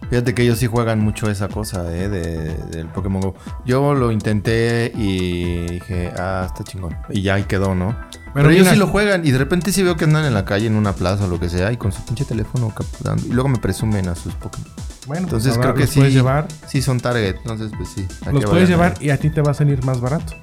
[0.10, 2.10] Fíjate que ellos sí juegan mucho esa cosa, ¿eh?
[2.10, 3.36] De, del Pokémon Go.
[3.66, 6.96] Yo lo intenté y dije, ah, está chingón.
[7.10, 7.96] Y ya ahí quedó, ¿no?
[8.34, 10.46] Pero, ellos mira, sí lo juegan y de repente sí veo que andan en la
[10.46, 13.24] calle, en una plaza o lo que sea, y con su pinche teléfono capturando.
[13.28, 14.68] Y luego me presumen a sus Pokémon.
[15.06, 16.00] Bueno, pues Entonces creo que los sí.
[16.00, 16.48] puedes llevar.
[16.68, 17.36] Sí, son target.
[17.38, 18.08] Entonces, pues sí.
[18.32, 20.34] Los puedes llevar y a ti te va a salir más barato.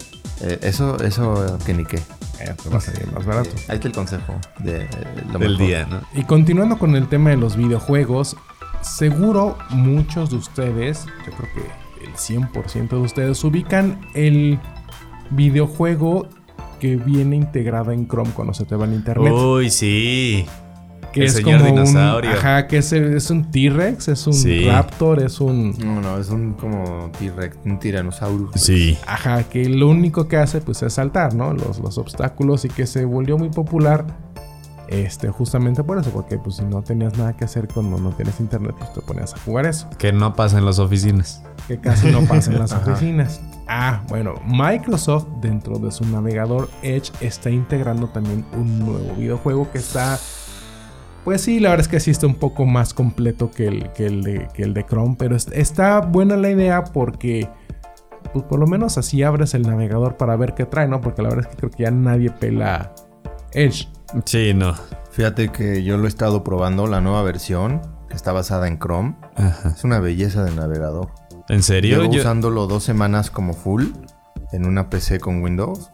[0.43, 1.97] Eh, eso, eso que ni qué.
[2.41, 3.51] Eh, va a salir más barato.
[3.51, 4.89] Eh, ahí está el consejo de eh,
[5.33, 5.67] lo Del mejor.
[5.67, 6.01] día, ¿no?
[6.15, 8.37] Y continuando con el tema de los videojuegos,
[8.83, 14.59] seguro muchos de ustedes, yo creo que el 100% de ustedes, ubican el
[15.31, 16.29] videojuego
[16.79, 19.33] que viene integrado en Chrome cuando se te va en internet.
[19.33, 20.47] Uy, sí.
[21.17, 22.31] Que el es señor como dinosaurio.
[22.31, 22.37] un.
[22.37, 24.67] Ajá, que es, es un T-Rex, es un Sí.
[24.69, 25.77] Raptor, es un.
[25.79, 28.51] No, no, es un como T-Rex, un tiranosaurio.
[28.55, 28.97] Sí.
[29.07, 31.53] Ajá, que lo único que hace pues es saltar, ¿no?
[31.53, 34.05] Los, los obstáculos y que se volvió muy popular.
[34.89, 38.39] Este, justamente por eso, porque pues si no tenías nada que hacer cuando no tienes
[38.39, 39.89] internet, pues te ponías a jugar eso.
[39.99, 41.43] Que no pasa en las oficinas.
[41.67, 43.41] que casi no pasa en las oficinas.
[43.67, 49.79] Ah, bueno, Microsoft dentro de su navegador Edge está integrando también un nuevo videojuego que
[49.79, 50.21] está...
[51.27, 54.07] Pues sí, la verdad es que sí está un poco más completo que el, que
[54.07, 57.51] el, de, que el de Chrome, pero es- está buena la idea porque...
[58.33, 61.01] Pues por lo menos así abres el navegador para ver qué trae, ¿no?
[61.01, 62.93] Porque la verdad es que creo que ya nadie pela
[63.53, 63.89] Edge.
[64.25, 64.75] Sí, no.
[65.13, 69.17] Fíjate que yo lo he estado probando, la nueva versión, que está basada en Chrome.
[69.37, 69.71] Ajá.
[69.77, 71.11] Es una belleza de navegador.
[71.49, 72.01] ¿En serio?
[72.03, 73.87] Llevo Yo- usándolo dos semanas como full
[74.53, 75.91] en una PC con Windows.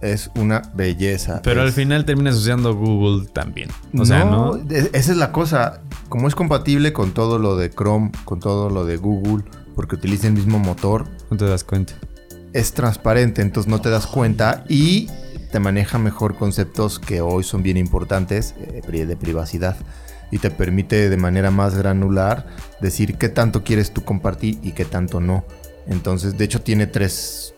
[0.00, 1.40] Es una belleza.
[1.42, 3.68] Pero al final terminas usando Google también.
[3.98, 4.56] O sea, ¿no?
[4.70, 5.80] Esa es la cosa.
[6.08, 10.28] Como es compatible con todo lo de Chrome, con todo lo de Google, porque utiliza
[10.28, 11.94] el mismo motor, No te das cuenta.
[12.52, 15.08] es transparente, entonces no te das cuenta y
[15.50, 19.76] te maneja mejor conceptos que hoy son bien importantes eh, de privacidad
[20.30, 22.46] y te permite de manera más granular
[22.80, 25.44] decir qué tanto quieres tú compartir y qué tanto no.
[25.86, 27.54] Entonces, de hecho, tiene tres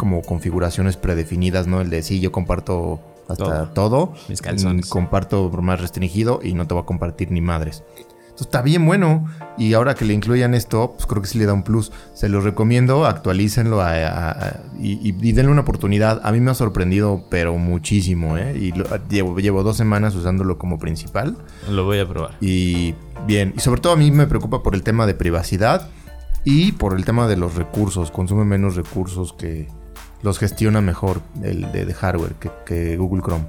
[0.00, 1.82] como configuraciones predefinidas, ¿no?
[1.82, 4.86] El de sí, yo comparto hasta todo, Mis calzones.
[4.86, 7.84] mm, comparto por más restringido y no te voy a compartir ni madres.
[7.96, 9.26] Entonces está bien bueno.
[9.58, 11.92] Y ahora que le incluyan esto, pues creo que sí le da un plus.
[12.14, 16.20] Se los recomiendo, actualícenlo a- a- a- y, y- y denle una oportunidad.
[16.24, 18.56] A mí me ha sorprendido, pero muchísimo, ¿eh?
[18.58, 21.36] Y lo- llevo, llevo dos semanas usándolo como principal.
[21.70, 22.30] Lo voy a probar.
[22.40, 22.94] Y
[23.26, 25.88] bien, y sobre todo a mí me preocupa por el tema de privacidad
[26.42, 28.10] y por el tema de los recursos.
[28.10, 29.68] Consume menos recursos que
[30.22, 33.44] los gestiona mejor el de, de hardware que, que Google Chrome.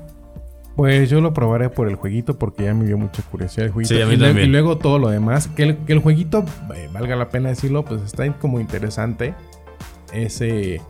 [0.75, 3.93] Pues yo lo probaré por el jueguito porque ya me dio mucha curiosidad el jueguito.
[3.93, 4.47] Sí, a mí y, luego- también.
[4.47, 5.47] y luego todo lo demás.
[5.49, 9.33] Que el, que el jueguito, eh, valga la pena decirlo, pues está como interesante.
[10.13, 10.81] Ese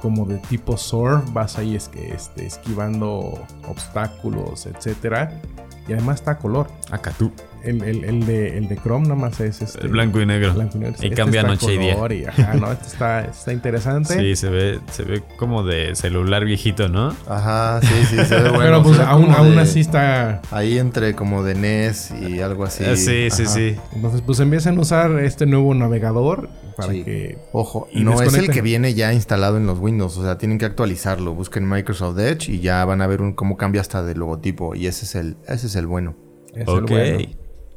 [0.00, 5.40] como de tipo surf, vas ahí es que este, esquivando obstáculos, etcétera.
[5.86, 6.66] Y además está a color.
[6.90, 7.30] Acá tú.
[7.64, 10.52] El, el- el de, el de Chrome nada más es este, El blanco y negro.
[10.54, 10.96] blanco y negro.
[11.00, 11.96] Y Este cambia noche y día.
[12.10, 14.18] y, ajá, no, este está, está interesante.
[14.18, 17.14] Sí, se ve, se ve como de celular viejito, ¿no?
[17.28, 18.58] Ajá, sí, sí, se ve bueno.
[18.58, 20.42] Pero pues aún, aún de- así está...
[20.50, 22.84] Ahí entre como de NES y algo así.
[22.84, 23.52] Ah, sí, sí, Ajá.
[23.52, 23.76] sí.
[23.94, 26.48] Entonces, pues empiezan a usar este nuevo navegador.
[26.76, 27.04] para Sí.
[27.04, 27.38] que...
[27.52, 30.58] Ojo, Y no es el que viene ya instalado en los Windows, o sea, tienen
[30.58, 31.34] que actualizarlo.
[31.34, 34.86] Busquen Microsoft Edge y ya van a ver un, cómo cambia hasta de logotipo y
[34.86, 36.14] ese es el ese es el bueno.
[36.54, 36.90] es el Ok.
[36.90, 37.18] bueno.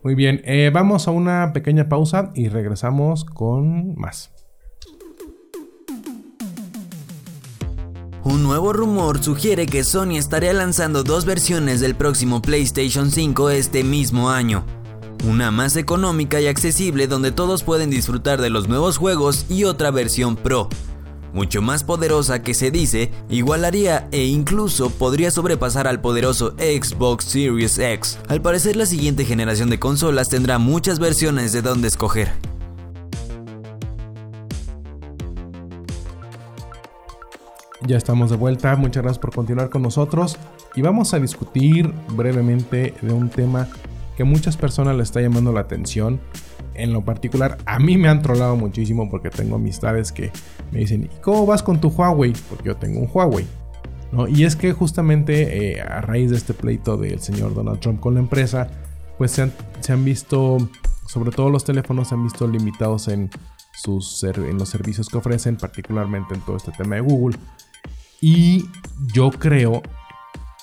[0.05, 4.29] Muy bien, eh, vamos a una pequeña pausa y regresamos con más.
[8.23, 13.83] Un nuevo rumor sugiere que Sony estaría lanzando dos versiones del próximo PlayStation 5 este
[13.83, 14.63] mismo año.
[15.27, 19.89] Una más económica y accesible donde todos pueden disfrutar de los nuevos juegos y otra
[19.89, 20.69] versión Pro.
[21.35, 27.77] Mucho más poderosa que se dice, igualaría e incluso podría sobrepasar al poderoso Xbox Series
[27.77, 28.17] X.
[28.29, 32.31] Al parecer la siguiente generación de consolas tendrá muchas versiones de donde escoger.
[37.85, 40.37] Ya estamos de vuelta, muchas gracias por continuar con nosotros
[40.73, 43.67] y vamos a discutir brevemente de un tema
[44.15, 46.21] que muchas personas le está llamando la atención.
[46.75, 50.31] En lo particular, a mí me han trolado muchísimo porque tengo amistades que
[50.71, 52.33] me dicen, ¿y cómo vas con tu Huawei?
[52.49, 53.45] Porque yo tengo un Huawei.
[54.29, 58.13] Y es que justamente eh, a raíz de este pleito del señor Donald Trump con
[58.13, 58.69] la empresa,
[59.17, 60.57] pues se han, se han visto,
[61.07, 63.29] sobre todo los teléfonos, se han visto limitados en,
[63.75, 67.37] sus en los servicios que ofrecen, particularmente en todo este tema de Google.
[68.21, 68.65] Y
[69.13, 69.81] yo creo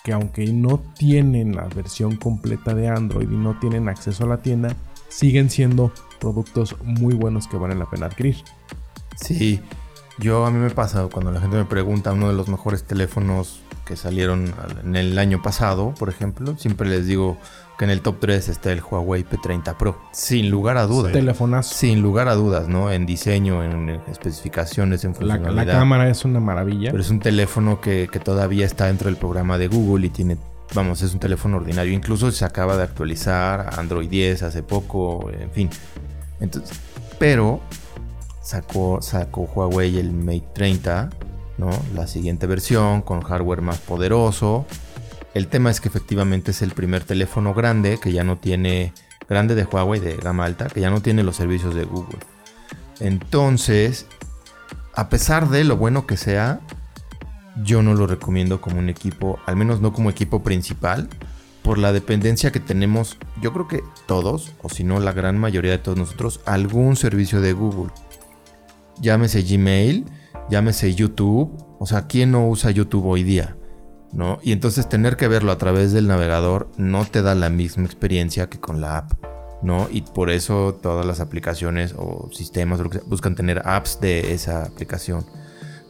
[0.02, 4.38] que aunque no tienen la versión completa de Android y no tienen acceso a la
[4.38, 4.74] tienda,
[5.12, 8.36] siguen siendo productos muy buenos que valen la pena adquirir.
[9.16, 9.60] Sí,
[10.18, 13.60] yo a mí me pasa cuando la gente me pregunta uno de los mejores teléfonos
[13.84, 17.36] que salieron al- en el año pasado, por ejemplo, siempre les digo
[17.78, 21.12] que en el top 3 está el Huawei P30 Pro, sin lugar a dudas.
[21.12, 21.74] Telefonazo.
[21.74, 22.92] Sin lugar a dudas, ¿no?
[22.92, 25.66] En diseño, en especificaciones, en La, funcionalidad.
[25.66, 26.90] la cámara es una maravilla.
[26.92, 30.36] Pero es un teléfono que, que todavía está dentro del programa de Google y tiene,
[30.74, 31.92] vamos, es un teléfono ordinario.
[31.92, 35.70] Incluso se acaba de actualizar Android 10 hace poco, en fin.
[36.40, 36.78] Entonces,
[37.18, 37.60] pero
[38.42, 41.10] sacó, sacó Huawei el Mate 30,
[41.58, 41.70] ¿no?
[41.94, 44.66] La siguiente versión con hardware más poderoso.
[45.34, 48.92] El tema es que efectivamente es el primer teléfono grande que ya no tiene,
[49.28, 52.18] grande de Huawei de gama alta, que ya no tiene los servicios de Google.
[53.00, 54.06] Entonces,
[54.94, 56.60] a pesar de lo bueno que sea,
[57.56, 61.08] yo no lo recomiendo como un equipo, al menos no como equipo principal,
[61.62, 65.70] por la dependencia que tenemos, yo creo que todos, o si no la gran mayoría
[65.70, 67.92] de todos nosotros, algún servicio de Google.
[69.00, 70.06] Llámese Gmail,
[70.50, 73.56] llámese YouTube, o sea, ¿quién no usa YouTube hoy día?
[74.12, 74.38] ¿No?
[74.42, 78.48] Y entonces tener que verlo a través del navegador no te da la misma experiencia
[78.48, 79.12] que con la app.
[79.62, 79.88] ¿no?
[79.90, 85.24] Y por eso todas las aplicaciones o sistemas buscan tener apps de esa aplicación.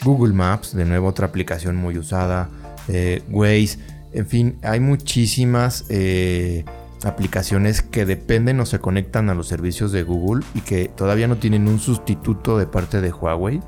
[0.04, 2.48] Google Maps, de nuevo otra aplicación muy usada.
[2.88, 3.78] eh, Waze,
[4.12, 6.64] en fin, hay muchísimas eh,
[7.04, 11.36] aplicaciones que dependen o se conectan a los servicios de Google y que todavía no
[11.36, 13.60] tienen un sustituto de parte de Huawei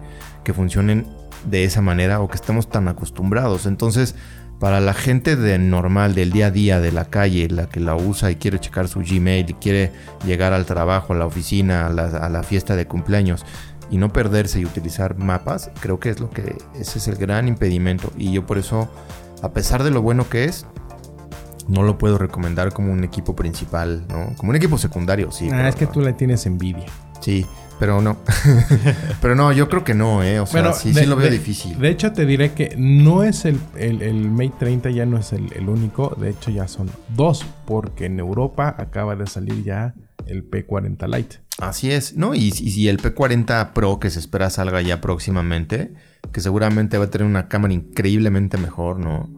[0.45, 1.07] que funcionen
[1.49, 3.67] de esa manera o que estamos tan acostumbrados.
[3.67, 4.15] Entonces,
[4.61, 7.97] para la gente de normal, del día a día, de la calle, la que la
[7.97, 9.91] usa y quiere checar su Gmail y quiere
[10.25, 13.45] llegar al trabajo, a la oficina, a la, a la fiesta de cumpleaños
[13.91, 17.49] y no perderse y utilizar mapas, creo que es lo que ese es el gran
[17.49, 18.89] impedimento y yo por eso,
[19.43, 20.67] a pesar de lo bueno que es,
[21.69, 24.35] no lo puedo recomendar como un equipo principal, ¿no?
[24.37, 25.49] Como un equipo secundario, sí.
[25.53, 25.93] ah, es que no.
[25.93, 26.87] tú le tienes envidia.
[27.21, 27.47] Sí,
[27.79, 28.19] pero no.
[29.23, 30.41] pero no, yo creo que no, ¿eh?
[30.41, 31.79] O sea, Bueno, sí, de- sí lo veo de- difícil.
[31.79, 35.33] De hecho, te diré que no es el, el, el Mate 30, ya no es
[35.33, 36.15] el, el único.
[36.21, 39.95] De hecho, ya son dos, porque en Europa acaba de salir ya
[40.27, 41.37] el P40 Lite.
[41.59, 42.35] Así es, ¿no?
[42.35, 45.95] Y, si el P40 Pro que se espera salga ya próximamente,
[46.33, 49.31] que seguramente va a tener una cámara increíblemente mejor, ¿no?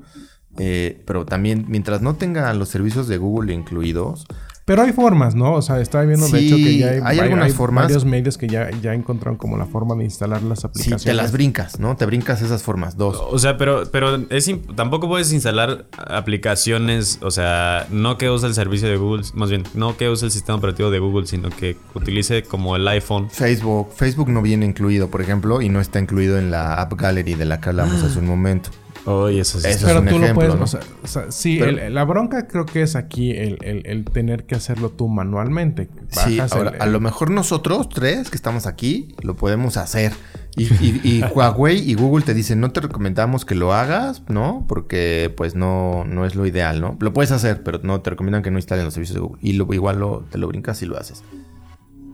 [0.59, 4.26] Eh, pero también, mientras no tenga los servicios de Google incluidos,
[4.66, 5.55] Pero hay formas, ¿no?
[5.55, 7.85] O sea, estaba viendo de Sí, hecho que ya hay, hay algunas formas.
[7.85, 11.05] varios medios que ya, ya encontraron como la forma de instalar las si aplicaciones.
[11.05, 11.96] te las brincas, ¿no?
[11.96, 13.16] Te brincas esas formas, dos.
[13.31, 18.55] O sea, pero, pero es tampoco puedes instalar aplicaciones, o sea, no que use el
[18.55, 21.76] servicio de Google, más bien, no que use el sistema operativo de Google, sino que
[21.94, 23.31] utilice como el iPhone.
[23.31, 27.35] Facebook, Facebook no viene incluido, por ejemplo, y no está incluido en la App Gallery
[27.35, 28.70] de la que hablamos hace un momento.
[29.07, 29.69] Oye, eso sí.
[29.69, 30.64] Eso está- es Pero un tú lo ejemplo, puedes, ¿no?
[30.64, 33.87] o sea, o sea, sí, Pero- el- la bronca creo que es aquí el, el-
[33.87, 35.88] el tener que hacerlo tú manualmente.
[36.09, 40.12] Sí, ahora, a lo mejor nosotros tres que estamos aquí lo podemos hacer.
[40.57, 44.64] Y, y- y Huawei y Google te dicen, no te recomendamos que lo hagas, ¿no?
[44.66, 46.97] Porque pues no, no es lo ideal, ¿no?
[47.01, 49.38] Lo puedes hacer, pero no te recomiendan que no instalen los servicios de Google.
[49.42, 51.23] Y lo, igual lo- te lo brincas y lo haces.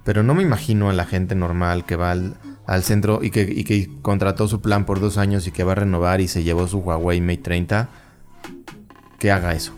[0.05, 2.35] Pero no me imagino a la gente normal que va al,
[2.66, 5.72] al centro y que, y que contrató su plan por dos años y que va
[5.72, 7.88] a renovar y se llevó su Huawei Mate 30,
[9.18, 9.72] que haga eso.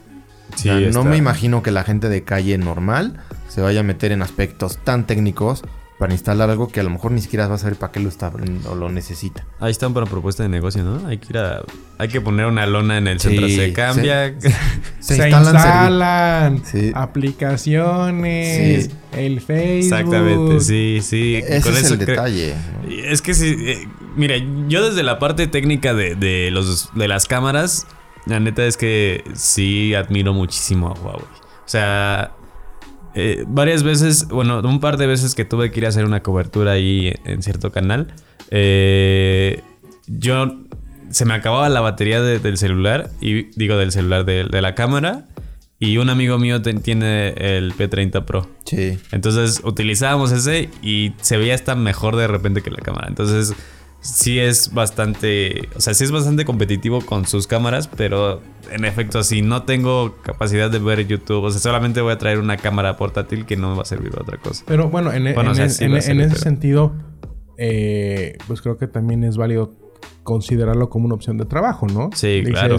[0.56, 3.82] Sí, O sea, no me imagino que la gente de calle normal se vaya a
[3.84, 5.64] meter en aspectos tan técnicos
[5.98, 8.08] para instalar algo que a lo mejor ni siquiera vas a saber para qué lo
[8.08, 8.32] está
[8.68, 9.46] o lo necesita.
[9.60, 11.06] Ahí está para propuesta de negocio, ¿no?
[11.06, 11.62] Hay que ir a,
[11.98, 13.48] hay que poner una lona en el centro.
[13.48, 14.34] Se cambia.
[15.00, 16.90] Se, Se instalan, instalan Sí.
[16.94, 18.90] aplicaciones, Sí.
[19.12, 19.84] el Facebook.
[19.84, 21.36] Exactamente, sí, sí.
[21.36, 22.54] Ese Con es eso el detalle.
[23.06, 24.34] Es que sí, eh, mira,
[24.68, 27.86] yo desde la parte técnica de, de los, de las cámaras,
[28.26, 31.22] la neta es que sí admiro muchísimo a Huawei.
[31.24, 32.32] O sea,
[33.14, 36.22] eh, varias veces, bueno, un par de veces que tuve que ir a hacer una
[36.22, 38.08] cobertura ahí en cierto canal,
[38.50, 39.62] eh,
[40.06, 40.60] yo
[41.10, 44.74] se me acababa la batería de- del celular, y digo del celular de, de la
[44.74, 45.26] cámara,
[45.78, 48.48] y un amigo mío ten- tiene el P30 Pro.
[48.64, 48.98] Sí.
[49.12, 53.06] Entonces utilizábamos ese y se veía hasta mejor de repente que la cámara.
[53.08, 53.54] Entonces
[54.04, 58.40] sí es bastante, o sea, sí es bastante competitivo con sus cámaras, pero
[58.70, 62.38] en efecto, si no tengo capacidad de ver YouTube, o sea, solamente voy a traer
[62.38, 64.62] una cámara portátil que no me va a servir para otra cosa.
[64.66, 66.92] Pero bueno, en, Bueno, en- o sea, en- sí ese pero- sentido,
[67.58, 69.74] eh, pues creo que también es válido
[70.22, 72.10] considerarlo como una opción de trabajo, ¿no?
[72.14, 72.78] Sí, claro.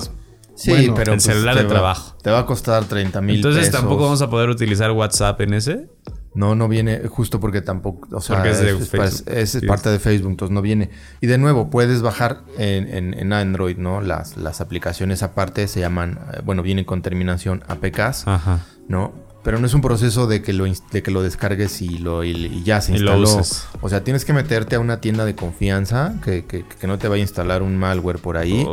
[0.57, 2.17] Sí, Bueno, pero el celular te de va- trabajo.
[2.23, 3.81] Te va a costar 30 mil Entonces pesos.
[3.81, 5.87] tampoco vamos a poder utilizar WhatsApp en ese.
[6.35, 8.71] No, no viene justo porque tampoco, o sea, es de
[9.05, 9.65] es, es Sí.
[9.65, 10.89] parte de Facebook, entonces no viene.
[11.21, 14.01] Y de nuevo, puedes bajar en, en- en Android, ¿no?
[14.01, 18.59] Las, las aplicaciones aparte se llaman, eh, bueno, vienen con terminación APKs, Ajá.
[18.87, 19.13] ¿no?
[19.45, 22.31] Pero no es un proceso de que lo, de que lo descargues y, lo, y,
[22.31, 23.39] y ya se lo instaló.
[23.41, 23.67] uses.
[23.79, 27.07] O sea, tienes que meterte a una tienda de confianza que, que- que no te
[27.07, 28.65] vaya a instalar un malware por ahí.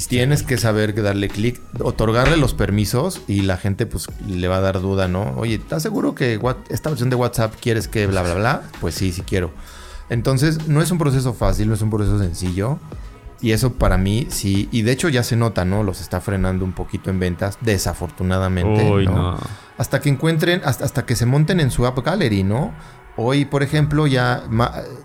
[0.00, 0.08] Sí.
[0.08, 4.56] Tienes que saber que darle clic, otorgarle los permisos y la gente pues le va
[4.56, 5.34] a dar duda, ¿no?
[5.36, 8.62] Oye, ¿estás seguro que what- esta versión de WhatsApp quieres que bla, bla, bla?
[8.80, 9.52] Pues sí, sí quiero.
[10.10, 12.80] Entonces, no es un proceso fácil, no es un proceso sencillo.
[13.42, 15.82] Y eso para mí sí, y de hecho ya se nota, ¿no?
[15.82, 18.90] Los está frenando un poquito en ventas, desafortunadamente.
[18.90, 19.32] Uy, ¿no?
[19.32, 19.38] no.
[19.78, 22.72] Hasta que encuentren, hasta, hasta que se monten en su App Gallery, ¿no?
[23.16, 24.44] Hoy, por ejemplo, ya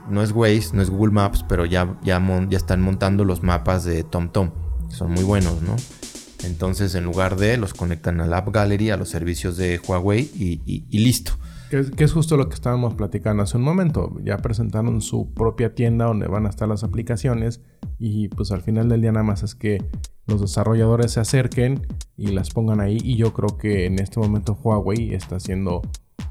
[0.10, 3.44] no es Waze, no es Google Maps, pero ya, ya, mon- ya están montando los
[3.44, 4.52] mapas de TomTom,
[4.90, 5.76] que son muy buenos, ¿no?
[6.44, 10.62] Entonces, en lugar de, los conectan al App Gallery, a los servicios de Huawei y,
[10.66, 11.34] y- y listo.
[11.70, 14.16] Que, es- que es justo lo que estábamos platicando hace un momento.
[14.24, 17.62] Ya presentaron su propia tienda donde van a estar las aplicaciones
[18.00, 19.84] y pues al final del día nada más es que
[20.28, 21.86] los desarrolladores se acerquen
[22.18, 25.82] y las pongan ahí y yo creo que en este momento Huawei está haciendo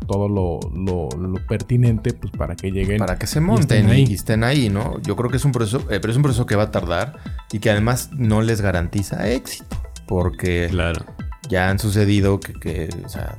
[0.06, 3.88] todo lo, lo- lo pertinente pues para que lleguen Para que se y monten estén
[3.88, 4.04] y, ahí.
[4.08, 5.00] y estén ahí, ¿no?
[5.02, 7.16] Yo creo que es un proceso, eh, pero es un proceso que va a tardar
[7.52, 9.76] y que además no les garantiza éxito.
[10.06, 11.04] Porque Claro.
[11.48, 13.36] Ya han sucedido que, que, o sea,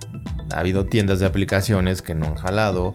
[0.53, 2.93] ha habido tiendas de aplicaciones que no han jalado,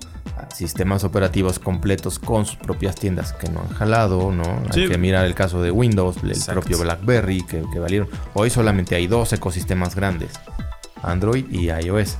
[0.55, 4.45] sistemas operativos completos con sus propias tiendas que no han jalado, ¿no?
[4.73, 4.83] Sí.
[4.83, 6.61] Hay que mirar el caso de Windows, el Exacto.
[6.61, 8.09] propio BlackBerry, que, que valieron.
[8.35, 10.33] Hoy solamente hay dos ecosistemas grandes,
[11.03, 12.17] Android y iOS.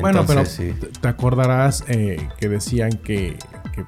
[0.00, 0.72] Bueno, pero sí.
[1.00, 3.36] te- acordarás eh, que decían que,
[3.74, 3.84] que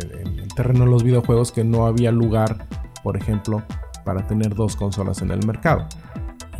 [0.00, 2.66] en, en el terreno de los videojuegos que no había lugar,
[3.02, 3.62] por ejemplo,
[4.04, 5.86] para tener dos consolas en el mercado.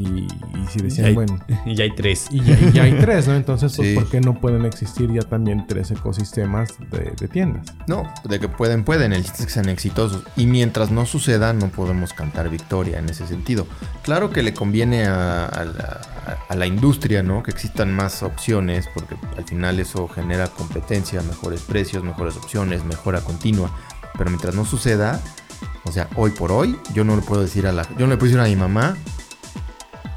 [0.00, 2.28] Y, y si decían, Hay- bueno, Y ya hay tres.
[2.30, 3.34] y ya, y ya hay tres, ¿no?
[3.34, 3.94] Entonces, pues, Sí.
[3.94, 7.66] ¿por qué no pueden existir ya también tres ecosistemas de, de tiendas?
[7.86, 9.12] No, de que pueden, pueden.
[9.12, 10.22] El chiste es que sean exitosos.
[10.36, 13.66] Y mientras no suceda, no podemos cantar victoria en ese sentido.
[14.02, 16.00] Claro que le conviene a, a la,
[16.48, 17.42] a la industria, ¿no?
[17.42, 23.20] Que existan más opciones, porque al final eso genera competencia, mejores precios, mejores opciones, mejora
[23.20, 23.70] continua.
[24.16, 25.20] Pero mientras no suceda,
[25.84, 28.16] o sea, hoy por hoy, yo no le puedo decir a la, yo no le
[28.16, 28.96] puedo decir a mi mamá.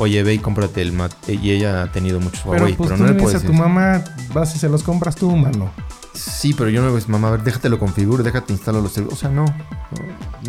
[0.04, 1.12] Oye, ve y cómprate el mat.
[1.28, 3.50] Y ella ha tenido muchos Pero Huawei, pues pero tú no le dices a decir.
[3.50, 5.72] tu mamá, vas y se los compras tú, mano.
[6.14, 8.98] Sí, pero yo no pues mamá, a ver, déjate lo configuro, déjate instalar los.
[8.98, 9.46] O sea, no.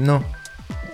[0.00, 0.22] No.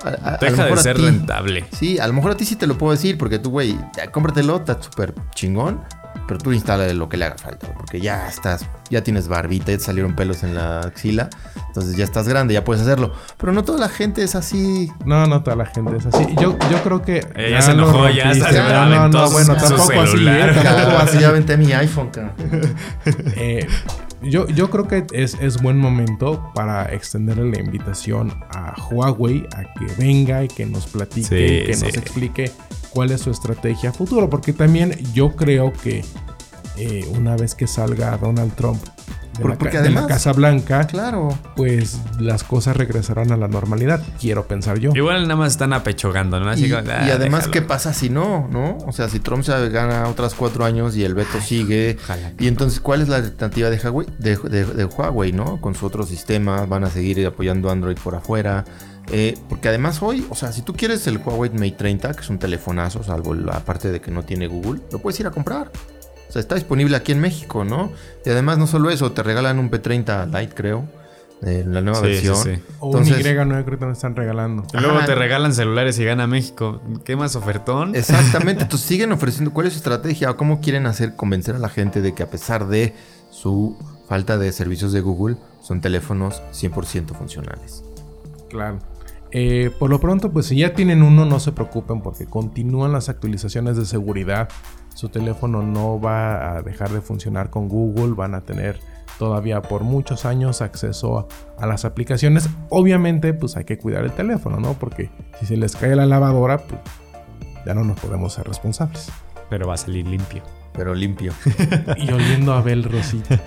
[0.04, 1.64] A- a- a lo Deja de ser ti- rentable.
[1.72, 3.76] Sí, a lo mejor a ti sí te lo puedo decir, porque tú, güey,
[4.12, 5.80] cómpratelo, está súper chingón.
[6.26, 9.78] Pero tú instala lo que le haga falta, porque ya estás, ya tienes barbita, ya
[9.78, 11.28] te salieron pelos en la axila.
[11.70, 13.12] Entonces ya estás grande, ya puedes hacerlo.
[13.36, 14.90] Pero no toda la gente es así.
[15.04, 16.26] No, no toda la gente es así.
[16.40, 17.18] Yo, yo creo que.
[17.36, 20.26] Eh, ya se lo enojó, ya se No, no, no, bueno, tampoco así.
[20.26, 20.50] ¿eh?
[20.64, 21.20] Tampoco así.
[21.20, 22.34] ya vente mi iPhone, cabrón.
[23.36, 23.66] Eh,
[24.20, 29.62] yo, yo creo que es, es buen momento para extenderle la invitación a Huawei a
[29.62, 31.84] que venga y que nos platique, Sí, y que sí.
[31.86, 32.50] nos explique
[32.90, 34.28] cuál es su estrategia a futuro.
[34.28, 36.04] Porque también yo creo que
[36.76, 38.82] eh, una vez que salga Donald Trump
[39.40, 41.36] de, Por- la, porque la además- Casa Blanca, Claro.
[41.56, 44.00] pues las cosas regresarán a la normalidad.
[44.20, 44.92] Quiero pensar yo.
[44.94, 46.48] Igual nada más están apechogando, ¿no?
[46.50, 47.50] Así Y, como, ah, y además, déjalo.
[47.52, 48.48] ¿qué pasa si no?
[48.50, 48.78] ¿No?
[48.86, 51.96] O sea, si Trump se gana otras cuatro años y el veto sigue.
[52.38, 55.60] Y entonces, ¿cuál es la alternativa de Huawei, de, de- de Huawei, no?
[55.60, 58.64] Con su otro sistema, van a seguir apoyando Android por afuera.
[59.12, 62.30] Eh, porque además hoy, o sea, si tú quieres el Huawei Mate 30, que es
[62.30, 65.72] un telefonazo, salvo la parte de que no tiene Google, lo puedes ir a comprar.
[66.30, 67.90] O sea, está disponible aquí en México, ¿no?
[68.24, 70.84] Y además no solo eso, te regalan un P30 Lite, creo,
[71.42, 72.36] eh, la nueva Sí, sí, versión.
[72.36, 72.62] sí.
[72.78, 74.64] O un Entonces- Y9 creo que me están regalando.
[74.72, 75.06] Y luego Ajá.
[75.06, 76.80] te regalan celulares y gana México.
[77.04, 77.96] ¿Qué más ofertón?
[77.96, 79.52] Exactamente, entonces siguen ofreciendo.
[79.52, 80.32] ¿Cuál es su estrategia?
[80.34, 82.94] ¿Cómo quieren hacer convencer a la gente de que a pesar de
[83.32, 83.76] su
[84.08, 87.82] falta de servicios de Google, son teléfonos 100% funcionales?
[88.48, 88.78] Claro.
[89.32, 93.08] Eh, por lo pronto, pues si ya tienen uno, no se preocupen porque continúan las
[93.08, 94.48] actualizaciones de seguridad.
[95.00, 98.12] Su teléfono no va a dejar de funcionar con Google.
[98.12, 98.78] Van a tener
[99.18, 101.26] todavía por muchos años acceso a,
[101.58, 102.50] a las aplicaciones.
[102.68, 104.74] Obviamente, pues hay que cuidar el teléfono, ¿no?
[104.74, 106.82] Porque si se les cae la lavadora, pues
[107.64, 109.10] ya no nos podemos ser responsables.
[109.48, 110.42] Pero va a salir limpio.
[110.74, 111.32] Pero limpio.
[111.96, 113.40] Y oliendo a Bel Rosita.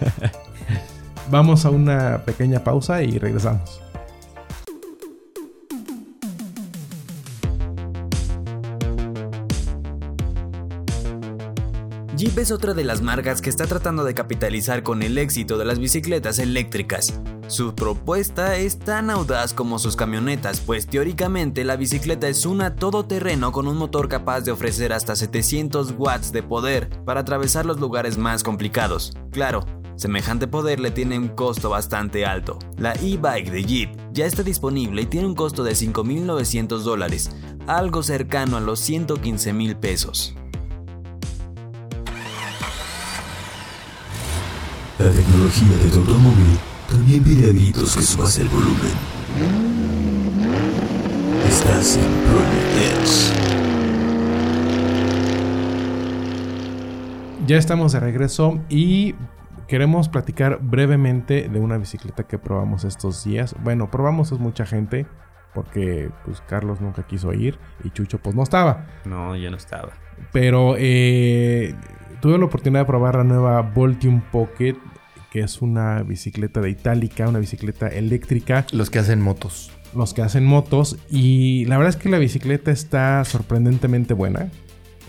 [1.29, 3.82] Vamos a una pequeña pausa y regresamos.
[12.35, 15.77] Es otra de las marcas que está tratando de capitalizar con el éxito de las
[15.77, 17.21] bicicletas eléctricas.
[17.45, 23.51] Su propuesta es tan audaz como sus camionetas, pues teóricamente la bicicleta es una todoterreno
[23.51, 28.17] con un motor capaz de ofrecer hasta 700 watts de poder para atravesar los lugares
[28.17, 29.13] más complicados.
[29.31, 29.63] Claro,
[29.95, 32.57] semejante poder le tiene un costo bastante alto.
[32.79, 37.29] La e-bike de Jeep ya está disponible y tiene un costo de 5.900 dólares,
[37.67, 40.35] algo cercano a los 115 mil pesos.
[44.99, 48.91] La tecnología de tu automóvil también pide a gritos que subas el volumen.
[51.47, 53.43] Estás en Project.
[57.47, 59.15] Ya estamos de regreso y
[59.67, 63.55] queremos platicar brevemente de una bicicleta que probamos estos días.
[63.63, 65.07] Bueno, probamos es mucha gente
[65.55, 68.85] porque pues Carlos nunca quiso ir y Chucho pues no estaba.
[69.05, 69.89] No, yo no estaba.
[70.31, 71.75] Pero eh,
[72.23, 74.77] tuve la oportunidad de probar la nueva Voltium Pocket,
[75.29, 79.73] que es una bicicleta de Itálica, una bicicleta eléctrica Los que hacen motos.
[79.93, 84.49] los que hacen motos y la verdad es que la bicicleta está sorprendentemente buena.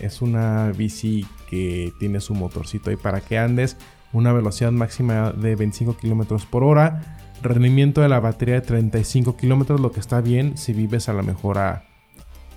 [0.01, 3.77] Es una bici que tiene su motorcito ahí para que andes,
[4.11, 9.79] una velocidad máxima de 25 kilómetros por hora, rendimiento de la batería de 35 kilómetros,
[9.79, 11.85] lo que está bien si vives a lo mejor a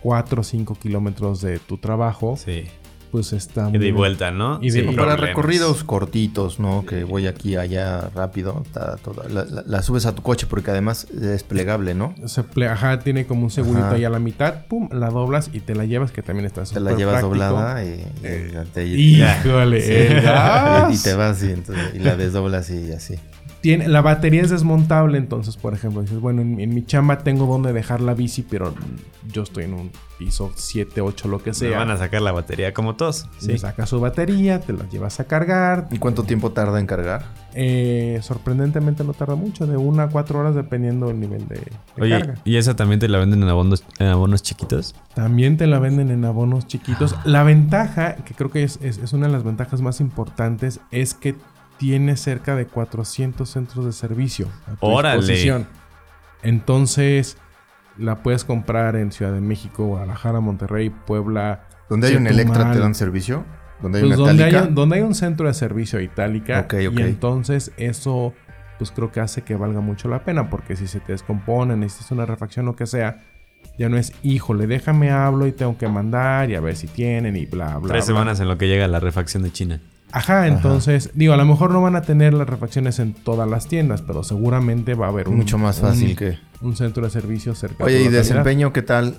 [0.03, 2.65] 4 o 5 kilómetros de tu trabajo, Sí.
[3.11, 3.97] Pues está Y de bien.
[3.97, 4.59] vuelta, ¿no?
[4.63, 5.21] Y de- y Para problemas.
[5.21, 6.85] recorridos cortitos, ¿no?
[6.87, 8.63] Que voy aquí, allá, rápido.
[8.67, 12.15] está toda- la, la- la subes a tu coche porque además es plegable, ¿no?
[12.27, 13.95] Se ple- ajá, tiene como un segurito Ajá.
[13.97, 16.81] ahí a la mitad, pum, la doblas y te la llevas, que también está Te
[16.81, 17.29] la súper llevas práctico.
[17.29, 20.91] doblada y, y te, Híjole, Sí, el gas.
[20.93, 23.15] y, y te vas y, entonces- y la desdoblas y así.
[23.61, 27.47] Tiene, la batería es desmontable, entonces, por ejemplo, dices, bueno, en, en mi chamba tengo
[27.47, 28.73] donde dejar la bici, pero
[29.33, 31.79] yo estoy en un piso 7, 8, lo que Se sea.
[31.79, 33.27] van a sacar la batería como todos.
[33.43, 33.59] Le Sí.
[33.59, 35.89] sacas su batería, te la llevas a cargar.
[35.91, 37.25] ¿Y cuánto tiempo tarda en cargar?
[37.55, 41.73] Eh, sorprendentemente no tarda mucho, de una a cuatro horas dependiendo del nivel de, de
[42.01, 42.35] Oye, carga.
[42.45, 44.95] ¿y esa también te la venden en abonos, en abonos chiquitos?
[45.15, 47.17] También te la venden en abonos chiquitos.
[47.25, 51.15] La ventaja, que creo que es, es- es una de las ventajas más importantes, es
[51.15, 51.35] que
[51.79, 54.49] tiene cerca de 400 centros de servicio.
[54.67, 55.21] a tu ¡Órale!
[55.21, 55.67] disposición.
[56.43, 57.37] Entonces,
[57.97, 61.65] la puedes comprar en Ciudad de México, Guadalajara, Monterrey, Puebla.
[61.89, 62.27] ¿Donde hay un.
[62.27, 63.45] Electra te dan servicio?
[63.81, 66.61] ¿Donde hay Pues una donde, hay, donde hay un centro de servicio itálica.
[66.61, 66.99] Ok, ok.
[66.99, 68.35] Y entonces eso,
[68.79, 70.51] pues creo que hace que valga mucho la pena.
[70.51, 73.25] Porque si se te descompone, necesitas una refacción, lo que sea,
[73.79, 77.37] ya no es, híjole, déjame hablo y tengo que mandar y a ver si tienen
[77.37, 77.89] y bla, bla.
[77.93, 78.15] Tres bla".
[78.15, 79.81] semanas en lo que llega la refacción de China.
[80.13, 83.67] Ajá, entonces, digo, a lo mejor no van a tener las refacciones en todas las
[83.69, 86.39] tiendas, pero seguramente va a haber un, Mucho más fácil un- que...
[86.63, 89.19] un centro de servicio cerca Oye, de ¿y desempeño qué tal?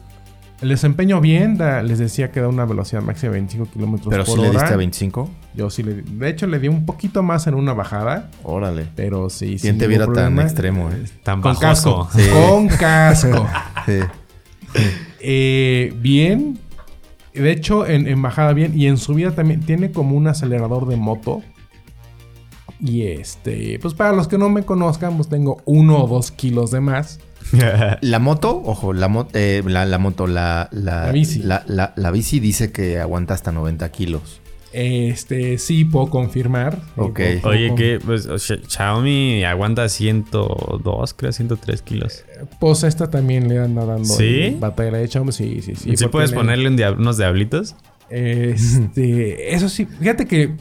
[0.62, 4.26] El desempeño bien, da- les decía que da una velocidad máxima de 25 kilómetros Pero
[4.26, 4.60] por si le hora.
[4.60, 5.30] diste a 25.
[5.56, 8.86] Yo sí le di- De hecho, le di un poquito más en una bajada, Órale.
[8.96, 9.58] pero sí.
[9.62, 11.06] ¿Quién sí te viera tan extremo, eh?
[11.24, 12.08] Tan Con bajoso.
[12.10, 12.20] casco.
[12.20, 12.30] Sí.
[12.32, 13.48] Con casco.
[13.86, 14.00] Sí.
[15.22, 16.60] Eh, bien.
[17.34, 18.78] De hecho, en, en bajada bien.
[18.78, 19.62] Y en subida también.
[19.62, 21.42] Tiene como un acelerador de moto.
[22.80, 23.78] Y este.
[23.80, 27.20] Pues para los que no me conozcan, pues tengo uno o dos kilos de más.
[28.02, 31.40] La moto, ojo, la, mo- eh, la, la moto, la, la, La bici.
[31.42, 34.42] La, la- la bici dice que aguanta hasta 90 kilos.
[34.72, 36.76] Este, sí puedo confirmar.
[36.76, 37.20] Sí, Ok.
[37.42, 38.28] puedo Oye, que pues
[38.68, 42.24] Xiaomi aguanta 102, creo, 103 kilos.
[42.60, 44.04] Pues esta también le anda dando.
[44.06, 44.56] ¿Sí?
[44.60, 45.98] Batalla de hecho, sí, sí, sí.
[45.98, 47.76] ¿Sí, puedes le- ponerle un unos diablitos?
[48.10, 50.56] Este, eso sí, fíjate que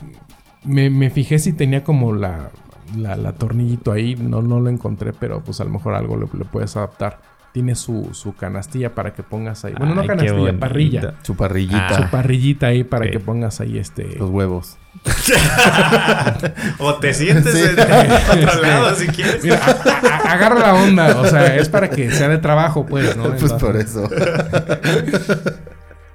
[0.64, 2.50] me, me fijé si tenía como la,
[2.96, 6.26] la, la tornillito ahí, no, no lo encontré, pero pues a lo mejor algo le,
[6.38, 7.20] le puedes adaptar.
[7.52, 9.74] Tiene su, su canastilla para que pongas ahí.
[9.76, 11.14] Bueno, no Ay, qué canastilla, parrilla.
[11.22, 12.02] Su parrillita.
[12.04, 14.16] Su parrillita ahí para que pongas ahí este.
[14.18, 14.76] Los huevos.
[16.78, 17.62] o te sientes Sí.
[17.62, 18.10] en
[18.44, 19.42] otro lado si quieres.
[19.44, 21.20] Mira, a- a- agarra la onda.
[21.20, 23.24] O sea, es para que sea de trabajo, pues, ¿no?
[23.38, 24.08] Pues por eso.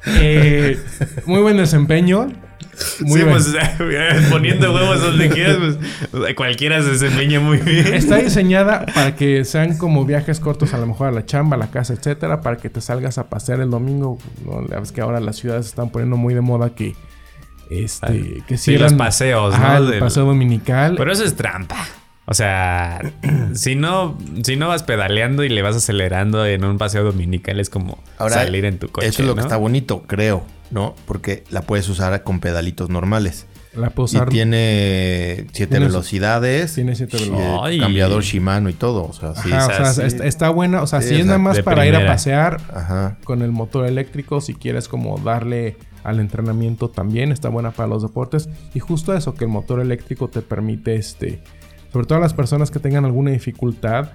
[0.05, 0.79] eh,
[1.25, 2.27] muy buen desempeño.
[3.01, 3.55] Muy sí, pues
[4.29, 5.57] poniendo huevos donde quieras,
[6.11, 7.93] pues cualquiera se desempeña muy bien.
[7.93, 11.59] Está diseñada para que sean como viajes cortos, a lo mejor a la chamba, a
[11.59, 14.17] la casa, etcétera, para que te salgas a pasear el domingo.
[14.45, 14.61] ¿no?
[14.61, 16.95] La que ahora las ciudades están poniendo muy de moda que.
[17.69, 19.77] Este, que Sí, los paseos, ¿no?
[19.77, 20.95] El Del- paseo dominical.
[20.97, 21.87] Pero eso es trampa.
[22.25, 23.01] O sea,
[23.53, 27.69] si no, si no vas pedaleando y le vas acelerando en un paseo dominical, es
[27.69, 29.07] como Ahora, salir en tu coche.
[29.07, 30.95] Eso es lo que está bonito, creo, ¿no?
[31.05, 33.45] Porque la puedes usar con pedalitos normales.
[33.75, 34.29] la puedo Y usar.
[34.29, 36.73] tiene siete Tiene- velocidades.
[36.75, 37.81] tiene siete velocidades.
[37.81, 39.03] Cambiador Shimano y todo.
[39.05, 39.51] O sea, sí.
[39.51, 40.15] Ajá, o o sea, sea, sí.
[40.15, 40.81] está, está buena.
[40.81, 43.17] O sea, Sí, si o es sea, nada más para ir a pasear Ajá.
[43.23, 48.01] con el motor eléctrico, si quieres como darle al entrenamiento también, está buena para los
[48.03, 48.47] deportes.
[48.73, 51.41] Y justo eso, que el motor eléctrico te permite, este,
[51.93, 54.09] sobre todo a las personas que tengan alguna dificultad,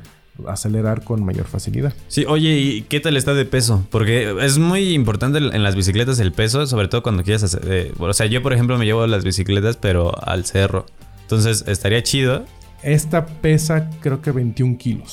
[0.47, 1.93] acelerar con mayor facilidad.
[2.09, 3.87] Sí, oye, ¿y qué tal está de peso?
[3.91, 7.63] Porque es muy importante en las bicicletas el peso, sobre todo cuando quieres hacer...
[7.67, 10.87] eh, o sea, yo por ejemplo me llevo las bicicletas, pero al cerro.
[11.23, 12.45] Entonces estaría chido.
[12.83, 15.13] Esta pesa creo que 21 kilos.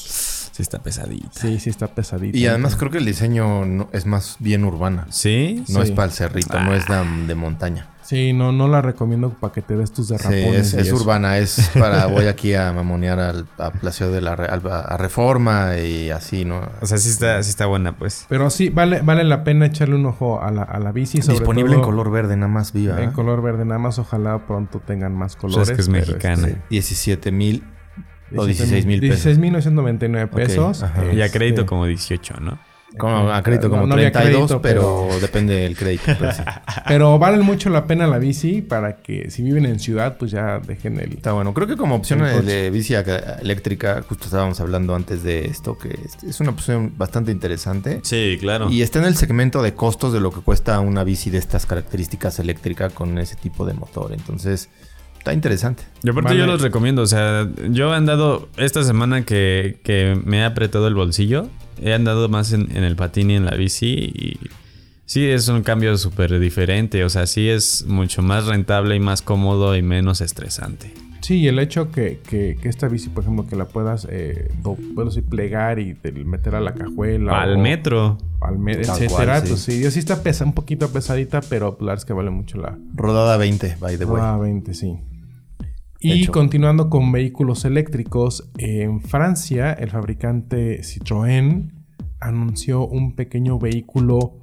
[0.51, 1.27] Sí, está pesadita.
[1.33, 2.37] Sí, sí está pesadita.
[2.37, 5.07] Y además creo que el diseño no- es más bien urbana.
[5.09, 5.63] ¿Sí?
[5.67, 5.87] No Sí.
[5.87, 6.95] es para el cerrito, no es de,
[7.27, 7.89] de montaña.
[8.05, 10.67] Sí, no, no la recomiendo para que te des tus Sí, derrapones.
[10.67, 10.95] es, y es eso.
[10.95, 14.95] urbana, es para voy aquí a mamonear al a Paseo de la Re- al- a
[14.97, 16.61] Reforma y así, ¿no?
[16.81, 18.25] O sea, sí está, sí está buena, pues.
[18.29, 21.21] Pero sí, vale, vale la pena echarle un ojo a la, a la bici.
[21.23, 23.01] Sobre Disponible todo en color verde, nada más viva.
[23.01, 23.11] En ¿eh?
[23.13, 25.69] color verde, nada más ojalá pronto tengan más Pues colores.
[25.69, 26.47] es que es mexicana.
[26.47, 27.63] este, 17 mil
[28.35, 29.37] o 16 mil pesos.
[29.39, 30.83] 16.999 pesos.
[30.83, 31.05] ajá.
[31.11, 32.59] Y a Este, crédito como 18, ¿no?
[32.97, 36.03] Como, a crédito como No, no había 32, crédito, pero, depende del crédito.
[36.19, 36.41] pero sí.
[36.87, 40.59] Pero vale mucho la pena la bici para que si viven en ciudad, pues ya
[40.59, 41.13] dejen el...
[41.13, 41.53] Está bueno.
[41.53, 46.39] Creo que como opción de, bici eléctrica, justo estábamos hablando antes de esto, que es,
[46.39, 47.99] una opción bastante interesante.
[48.03, 48.69] Sí, claro.
[48.69, 51.65] Y está en el segmento de costos de lo que cuesta una bici de estas
[51.65, 54.13] características eléctrica con ese tipo de motor.
[54.13, 54.69] Entonces,
[55.17, 55.83] está interesante.
[56.03, 56.39] Y aparte Vale.
[56.39, 60.87] yo los recomiendo, o sea, yo he andado esta semana que, que me ha apretado
[60.87, 61.49] el bolsillo,
[61.81, 64.39] he andado más en, en el patín y en la bici y
[65.05, 69.21] sí es un cambio súper diferente, o sea, sí es mucho más rentable y más
[69.21, 70.93] cómodo y menos estresante.
[71.21, 74.51] Sí, y el hecho que, que, que esta bici, por ejemplo, que la puedas, eh,
[74.61, 77.41] do- puedes plegar y te- meter a la cajuela.
[77.41, 78.19] Al o- metro.
[78.41, 79.25] Al me- Tal etcétera.
[79.25, 79.47] cual, sí.
[79.49, 82.13] Pues sí, yo sí está pesa, un poquito pesadita, pero pues, la verdad es que
[82.13, 82.77] vale mucho la...
[82.93, 84.21] Rodada 20, by the way.
[84.23, 84.97] Ah, 20, sí.
[86.05, 86.33] Y Hecho.
[86.33, 91.71] continuando con vehículos eléctricos, en Francia el fabricante Citroën
[92.19, 94.39] anunció un pequeño vehículo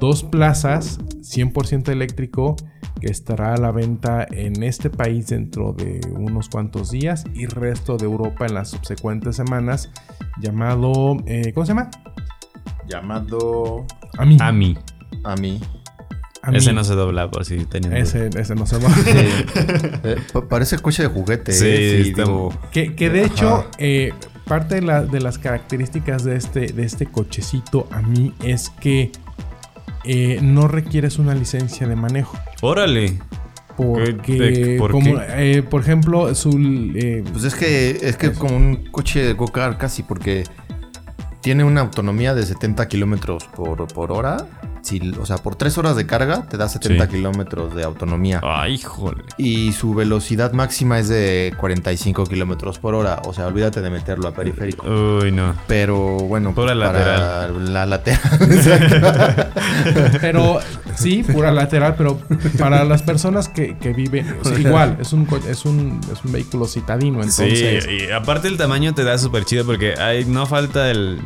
[0.00, 2.56] dos plazas 100% eléctrico
[3.00, 7.96] que estará a la venta en este país dentro de unos cuantos días y resto
[7.96, 9.92] de Europa en las subsecuentes semanas
[10.40, 11.90] llamado eh, ¿cómo se llama?
[12.88, 13.86] Llamado
[14.16, 14.36] Ami.
[15.22, 15.60] A mí.
[16.48, 16.56] A mí.
[16.56, 16.58] Ami.
[16.58, 18.88] Ese no se dobla por si tenían ese, ese no se va.
[20.04, 21.52] Eh, pa- parece coche de juguete.
[21.52, 23.26] Sí, eh, digo, Que, que de Ajá.
[23.32, 24.12] hecho, eh,
[24.46, 29.12] parte de, la- de las características de este, de este cochecito a mí es que
[30.04, 32.38] eh, no requieres una licencia de manejo.
[32.62, 33.18] Órale.
[33.76, 35.58] Porque, ¿De- por como, qué?
[35.58, 36.50] eh, por ejemplo, su.
[36.96, 40.42] eh, Pues es que es que como un coche de go-kart casi, porque
[41.42, 44.46] tiene una autonomía de 70 kilómetros por, por hora.
[44.88, 47.10] Si, o sea, por 3 horas de carga te da 70 Sí.
[47.16, 48.40] kilómetros de autonomía.
[48.42, 49.22] Ay, híjole.
[49.36, 53.20] Y su velocidad máxima es de 45 kilómetros por hora.
[53.24, 54.86] O sea, olvídate de meterlo a periférico.
[54.86, 55.54] Uy, no.
[55.66, 58.20] Pero bueno, Pura para la lateral.
[58.50, 60.18] Exacto.
[60.20, 60.58] pero
[60.96, 62.18] sí, pura lateral, pero
[62.58, 64.36] para las personas que, que viven.
[64.40, 67.18] o sea, igual, es un, es, un, es un vehículo citadino.
[67.18, 67.84] Entonces.
[67.84, 71.20] Sí, y aparte el tamaño te da súper chido porque hay, no falta el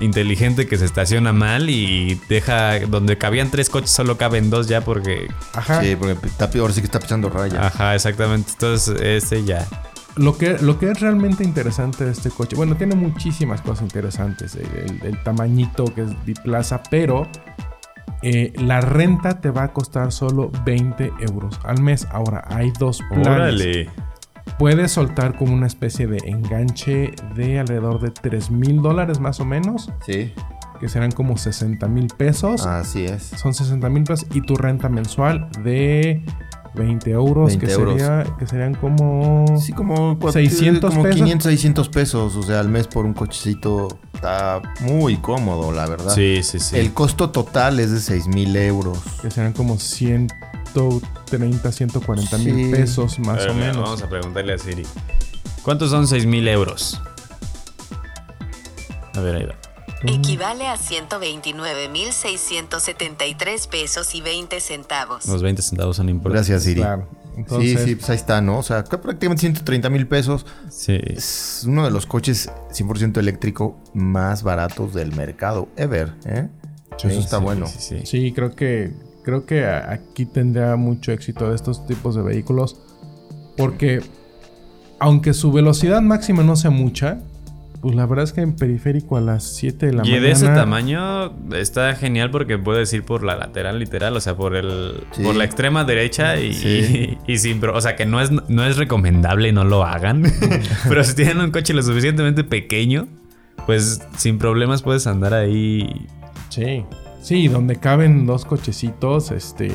[0.00, 4.80] inteligente que se estaciona mal y deja donde cabían tres coches solo caben dos ya
[4.82, 5.28] porque...
[5.54, 5.80] Ajá.
[5.82, 7.66] Sí, porque está peor, sí que está pisando raya.
[7.66, 8.50] Ajá, exactamente.
[8.52, 9.66] Entonces este ya...
[10.16, 14.56] Lo que, lo que es realmente interesante de este coche, bueno, tiene muchísimas cosas interesantes.
[14.56, 17.28] El, el- el tamañito que es biplaza, pero
[18.22, 22.06] eh, la renta te va a costar solo 20 euros al mes.
[22.10, 23.28] Ahora, hay dos planes.
[23.28, 23.90] Órale.
[24.58, 29.44] Puedes soltar como una especie de enganche de alrededor de 3 mil dólares más o
[29.44, 30.32] menos, Sí,
[30.80, 32.66] que serán como 60 mil pesos.
[32.66, 33.22] así es.
[33.24, 36.22] Son 60 mil pesos y tu renta mensual de
[36.74, 37.94] 20 euros, 20 que, euros.
[38.00, 39.44] Sería, que serían como...
[39.58, 41.16] Sí, como, cuat- 600 como pesos.
[41.20, 42.36] 500, 600 pesos.
[42.36, 46.14] O sea, al mes por un cochecito está muy cómodo, la verdad.
[46.14, 46.76] Sí, sí, sí.
[46.78, 48.98] El costo total es de 6 mil euros.
[49.22, 49.78] Que serán como
[50.72, 53.82] 130, 140 mil pesos más o mira, menos.
[53.82, 54.86] Vamos a preguntarle a Siri.
[55.62, 57.00] ¿Cuántos son 6 mil euros?
[59.14, 59.54] A ver, ahí va.
[60.04, 65.26] Equivale a 129.673 pesos y 20 centavos.
[65.26, 66.48] Los 20 centavos son importantes.
[66.48, 66.80] Gracias, Siri.
[66.80, 67.08] Claro.
[67.36, 68.58] Entonces, sí, sí, pues ahí está, ¿no?
[68.58, 70.46] O sea, prácticamente 130 mil pesos.
[70.70, 70.98] Sí.
[71.04, 76.48] Es uno de los coches 100% eléctrico más baratos del mercado ever, ¿eh?
[76.96, 77.66] Eso está Sí, bueno.
[77.68, 78.00] Sí, sí.
[78.04, 78.92] Sí, creo que
[79.28, 82.78] creo que aquí tendrá mucho éxito de estos tipos de vehículos
[83.58, 84.00] porque
[85.00, 87.18] aunque su velocidad máxima no sea mucha,
[87.82, 90.30] pues la verdad es que en periférico a las 7 de la Y mañana de
[90.32, 95.02] ese tamaño está genial porque puedes ir por la lateral literal, o sea, por el
[95.12, 95.22] Sí.
[95.22, 97.18] por la extrema derecha y, Sí.
[97.26, 100.22] y, sin pro- o sea, que no es no es recomendable, no lo hagan.
[100.88, 103.06] Pero si tienen un coche lo suficientemente pequeño,
[103.66, 106.06] pues sin problemas puedes andar ahí.
[106.48, 106.82] Sí.
[107.28, 109.70] Sí, donde caben dos cochecitos, este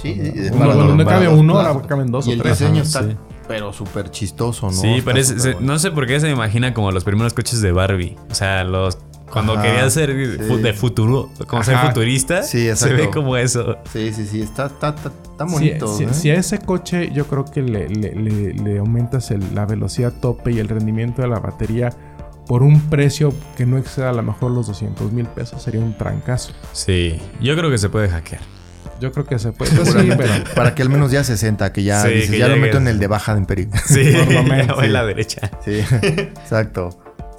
[0.00, 2.58] Sí, es Uno- donde cabe uno, ahora caben dos y o el tres.
[2.58, 3.16] diseño está, sí.
[3.48, 4.72] pero súper chistoso, ¿no?
[4.72, 5.72] sí, Está parece súper se- bueno.
[5.72, 8.64] no sé por qué se me imagina como los primeros coches de Barbie, o sea,
[8.64, 8.98] los
[9.30, 10.56] cuando Ajá, quería ser sí.
[10.56, 13.76] de futuro, como ser futurista, Sí, se ve como eso.
[13.92, 15.86] Sí, sí, sí, está, está, está, bonito.
[15.96, 16.08] si- ¿eh?
[16.12, 20.12] si a ese coche yo creo que le, le- le- le aumentas el- la velocidad
[20.20, 21.90] tope y el rendimiento de la batería
[22.50, 25.96] por un precio que no exceda a lo mejor los 200 mil pesos, sería un
[25.96, 26.52] trancazo.
[26.72, 28.40] Sí, yo creo que se puede hackear.
[29.00, 29.70] Yo creo que se puede.
[29.70, 30.24] Pues sí, Seguramente.
[30.42, 32.68] pero Para que al menos ya 60, que ya, Sí, dices, que ya lo llegues.
[32.70, 33.68] meto en el de baja de imperio.
[33.86, 34.92] Sí, Por lo menos, ya voy a sí.
[34.92, 35.50] la derecha.
[35.64, 36.90] Sí, exacto.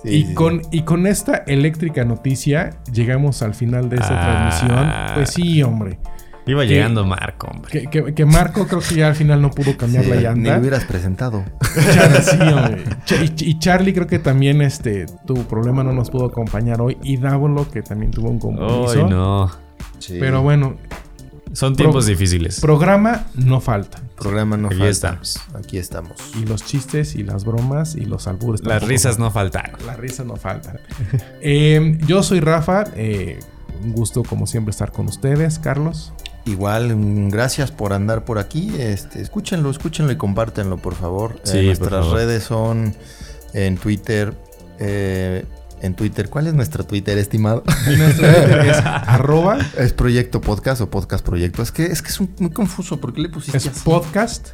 [0.02, 4.50] Sí, y, sí, con, y con esta eléctrica noticia llegamos al final de esta Ah.
[4.50, 4.92] transmisión.
[5.16, 6.00] Pues sí, hombre.
[6.48, 7.70] Iba llegando Marco, hombre.
[7.72, 10.10] Que, que- que Marco creo que ya al final no pudo cambiar sí.
[10.10, 10.54] la Ni llanta.
[10.56, 11.44] lo hubieras presentado.
[11.94, 12.84] Char- sí, hombre.
[13.06, 16.98] Ch- y, y Charlie creo que también este, tuvo problema, no nos pudo acompañar hoy.
[17.04, 19.06] Y Dávolo que también tuvo un compromiso.
[19.06, 19.52] Ay, no.
[20.00, 20.18] Sí.
[20.20, 20.78] Pero bueno,
[21.54, 22.60] Son tiempos difíciles.
[22.60, 24.00] programa no falta.
[24.18, 24.90] Programa no Aquí falta.
[24.92, 25.42] estamos.
[25.54, 26.14] Aquí estamos.
[26.42, 28.62] Y los chistes y las bromas y los albures.
[28.62, 29.24] Las tampoco risas faltan.
[29.26, 29.86] no faltaron.
[29.86, 30.80] Las risas no faltan.
[31.42, 32.86] Eh, yo soy Rafa.
[32.96, 33.40] eh,
[33.84, 36.14] un gusto como siempre estar con ustedes, Carlos.
[36.46, 38.72] Igual, mm, gracias por andar por aquí.
[38.80, 41.36] Este, escúchenlo, escúchenlo y compártenlo, por favor.
[41.38, 42.16] Eh, Sí, por nuestras favor.
[42.18, 42.96] redes son
[43.54, 44.34] en Twitter.
[44.80, 45.46] eh,
[45.84, 47.64] en Twitter, ¿cuál es nuestro Twitter, estimado?
[47.98, 49.58] Nuestro Twitter es arroba.
[49.78, 51.64] ¿Es Proyecto Podcast o Podcast Proyecto?
[51.64, 53.02] Es que es, que es un- muy confuso.
[53.02, 53.80] ¿Por qué le pusiste Es así?
[53.84, 54.50] podcast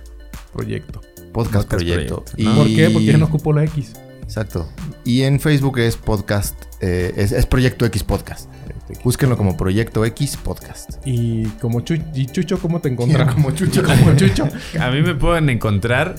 [0.54, 1.02] proyecto.
[1.02, 2.24] Podcast, Podcast Proyecto.
[2.24, 2.56] Proyecto, Y-.
[2.56, 2.90] ¿Por qué?
[2.92, 3.92] Porque ya no ocupó la X.
[4.24, 4.70] Exacto.
[5.04, 8.50] Y en Facebook es Podcast, eh, es, es Proyecto X Podcast.
[9.04, 10.92] Búsquenlo como Proyecto X Podcast.
[11.06, 13.34] Y como Chu- y Chucho, ¿cómo te encontramos?
[13.36, 13.84] Como Chucho.
[13.86, 14.48] Como Chucho.
[14.80, 16.16] A mí me pueden encontrar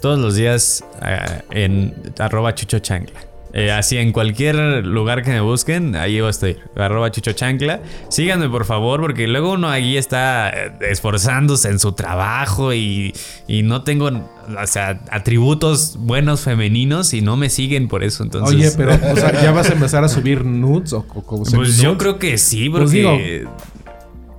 [0.00, 3.20] todos los días eh, en arroba chucho chancla.
[3.54, 6.56] Eh, así en cualquier lugar que me busquen, ahí yo estoy.
[6.76, 7.80] Arroba chucho chancla.
[8.08, 13.12] Síganme por favor, porque luego uno ahí está eh, esforzándose en su trabajo y,
[13.46, 18.22] y no tengo o sea, atributos buenos femeninos y no me siguen por eso.
[18.22, 21.44] Entonces, Oye, pero o sea, ¿ya vas a empezar a subir nudes o, o, o
[21.44, 23.18] Pues yo creo que sí, porque Pues digo,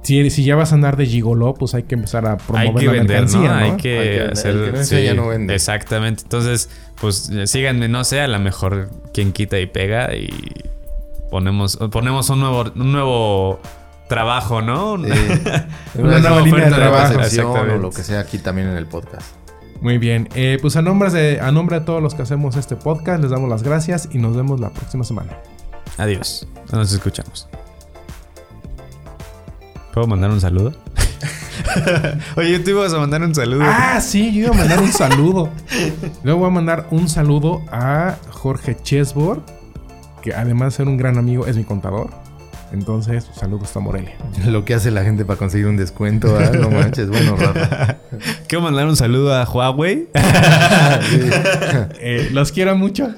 [0.03, 2.75] Si, si ya vas a andar de gigoló, pues hay que empezar a promover hay
[2.75, 3.55] que la vender, mercancía, ¿no?
[3.55, 4.55] Hay que Hay que- hacer.
[4.55, 5.55] el que no vende.
[5.55, 6.23] Exactamente.
[6.23, 10.29] Entonces, pues síganme, no sé, a lo mejor quien quita y pega y
[11.31, 13.59] ponemos, ponemos un nuevo, un nuevo
[14.09, 14.97] trabajo, ¿no?
[14.97, 15.11] Sí.
[15.97, 17.19] Una nueva línea de trabajo.
[17.53, 19.25] o lo que sea aquí también en el podcast.
[19.81, 20.29] Muy bien.
[20.35, 23.31] Eh, pues a nombre, de, a nombre de todos los que hacemos este podcast, les
[23.31, 25.37] damos las gracias y nos vemos la próxima semana.
[25.97, 26.47] Adiós.
[26.71, 27.47] Nos escuchamos.
[29.93, 30.73] ¿Puedo mandar un saludo?
[32.35, 33.61] Oye, tú ibas a mandar un saludo.
[33.63, 35.51] Ah, sí, yo iba a mandar un saludo.
[36.23, 39.43] Luego voy a mandar un saludo a Jorge Chesbor,
[40.23, 42.09] que además de ser un gran amigo, es mi contador.
[42.71, 44.15] Entonces, saludos a Morelia.
[44.47, 46.49] Lo que hace la gente para conseguir un descuento, ¿ah?
[46.57, 47.97] no manches, bueno, Rafa.
[48.47, 50.09] Quiero mandar un saludo a Huawei.
[52.05, 53.13] Eh, los quiero mucho.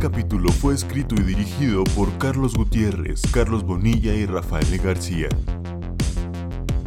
[0.00, 5.28] Capítulo fue escrito y dirigido por Carlos Gutiérrez, Carlos Bonilla y Rafael García.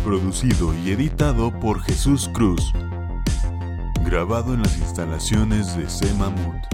[0.04, 2.74] Producido y editado por Jesús Cruz.
[4.04, 6.12] Grabado en las instalaciones de C.
[6.16, 6.73] Mamut.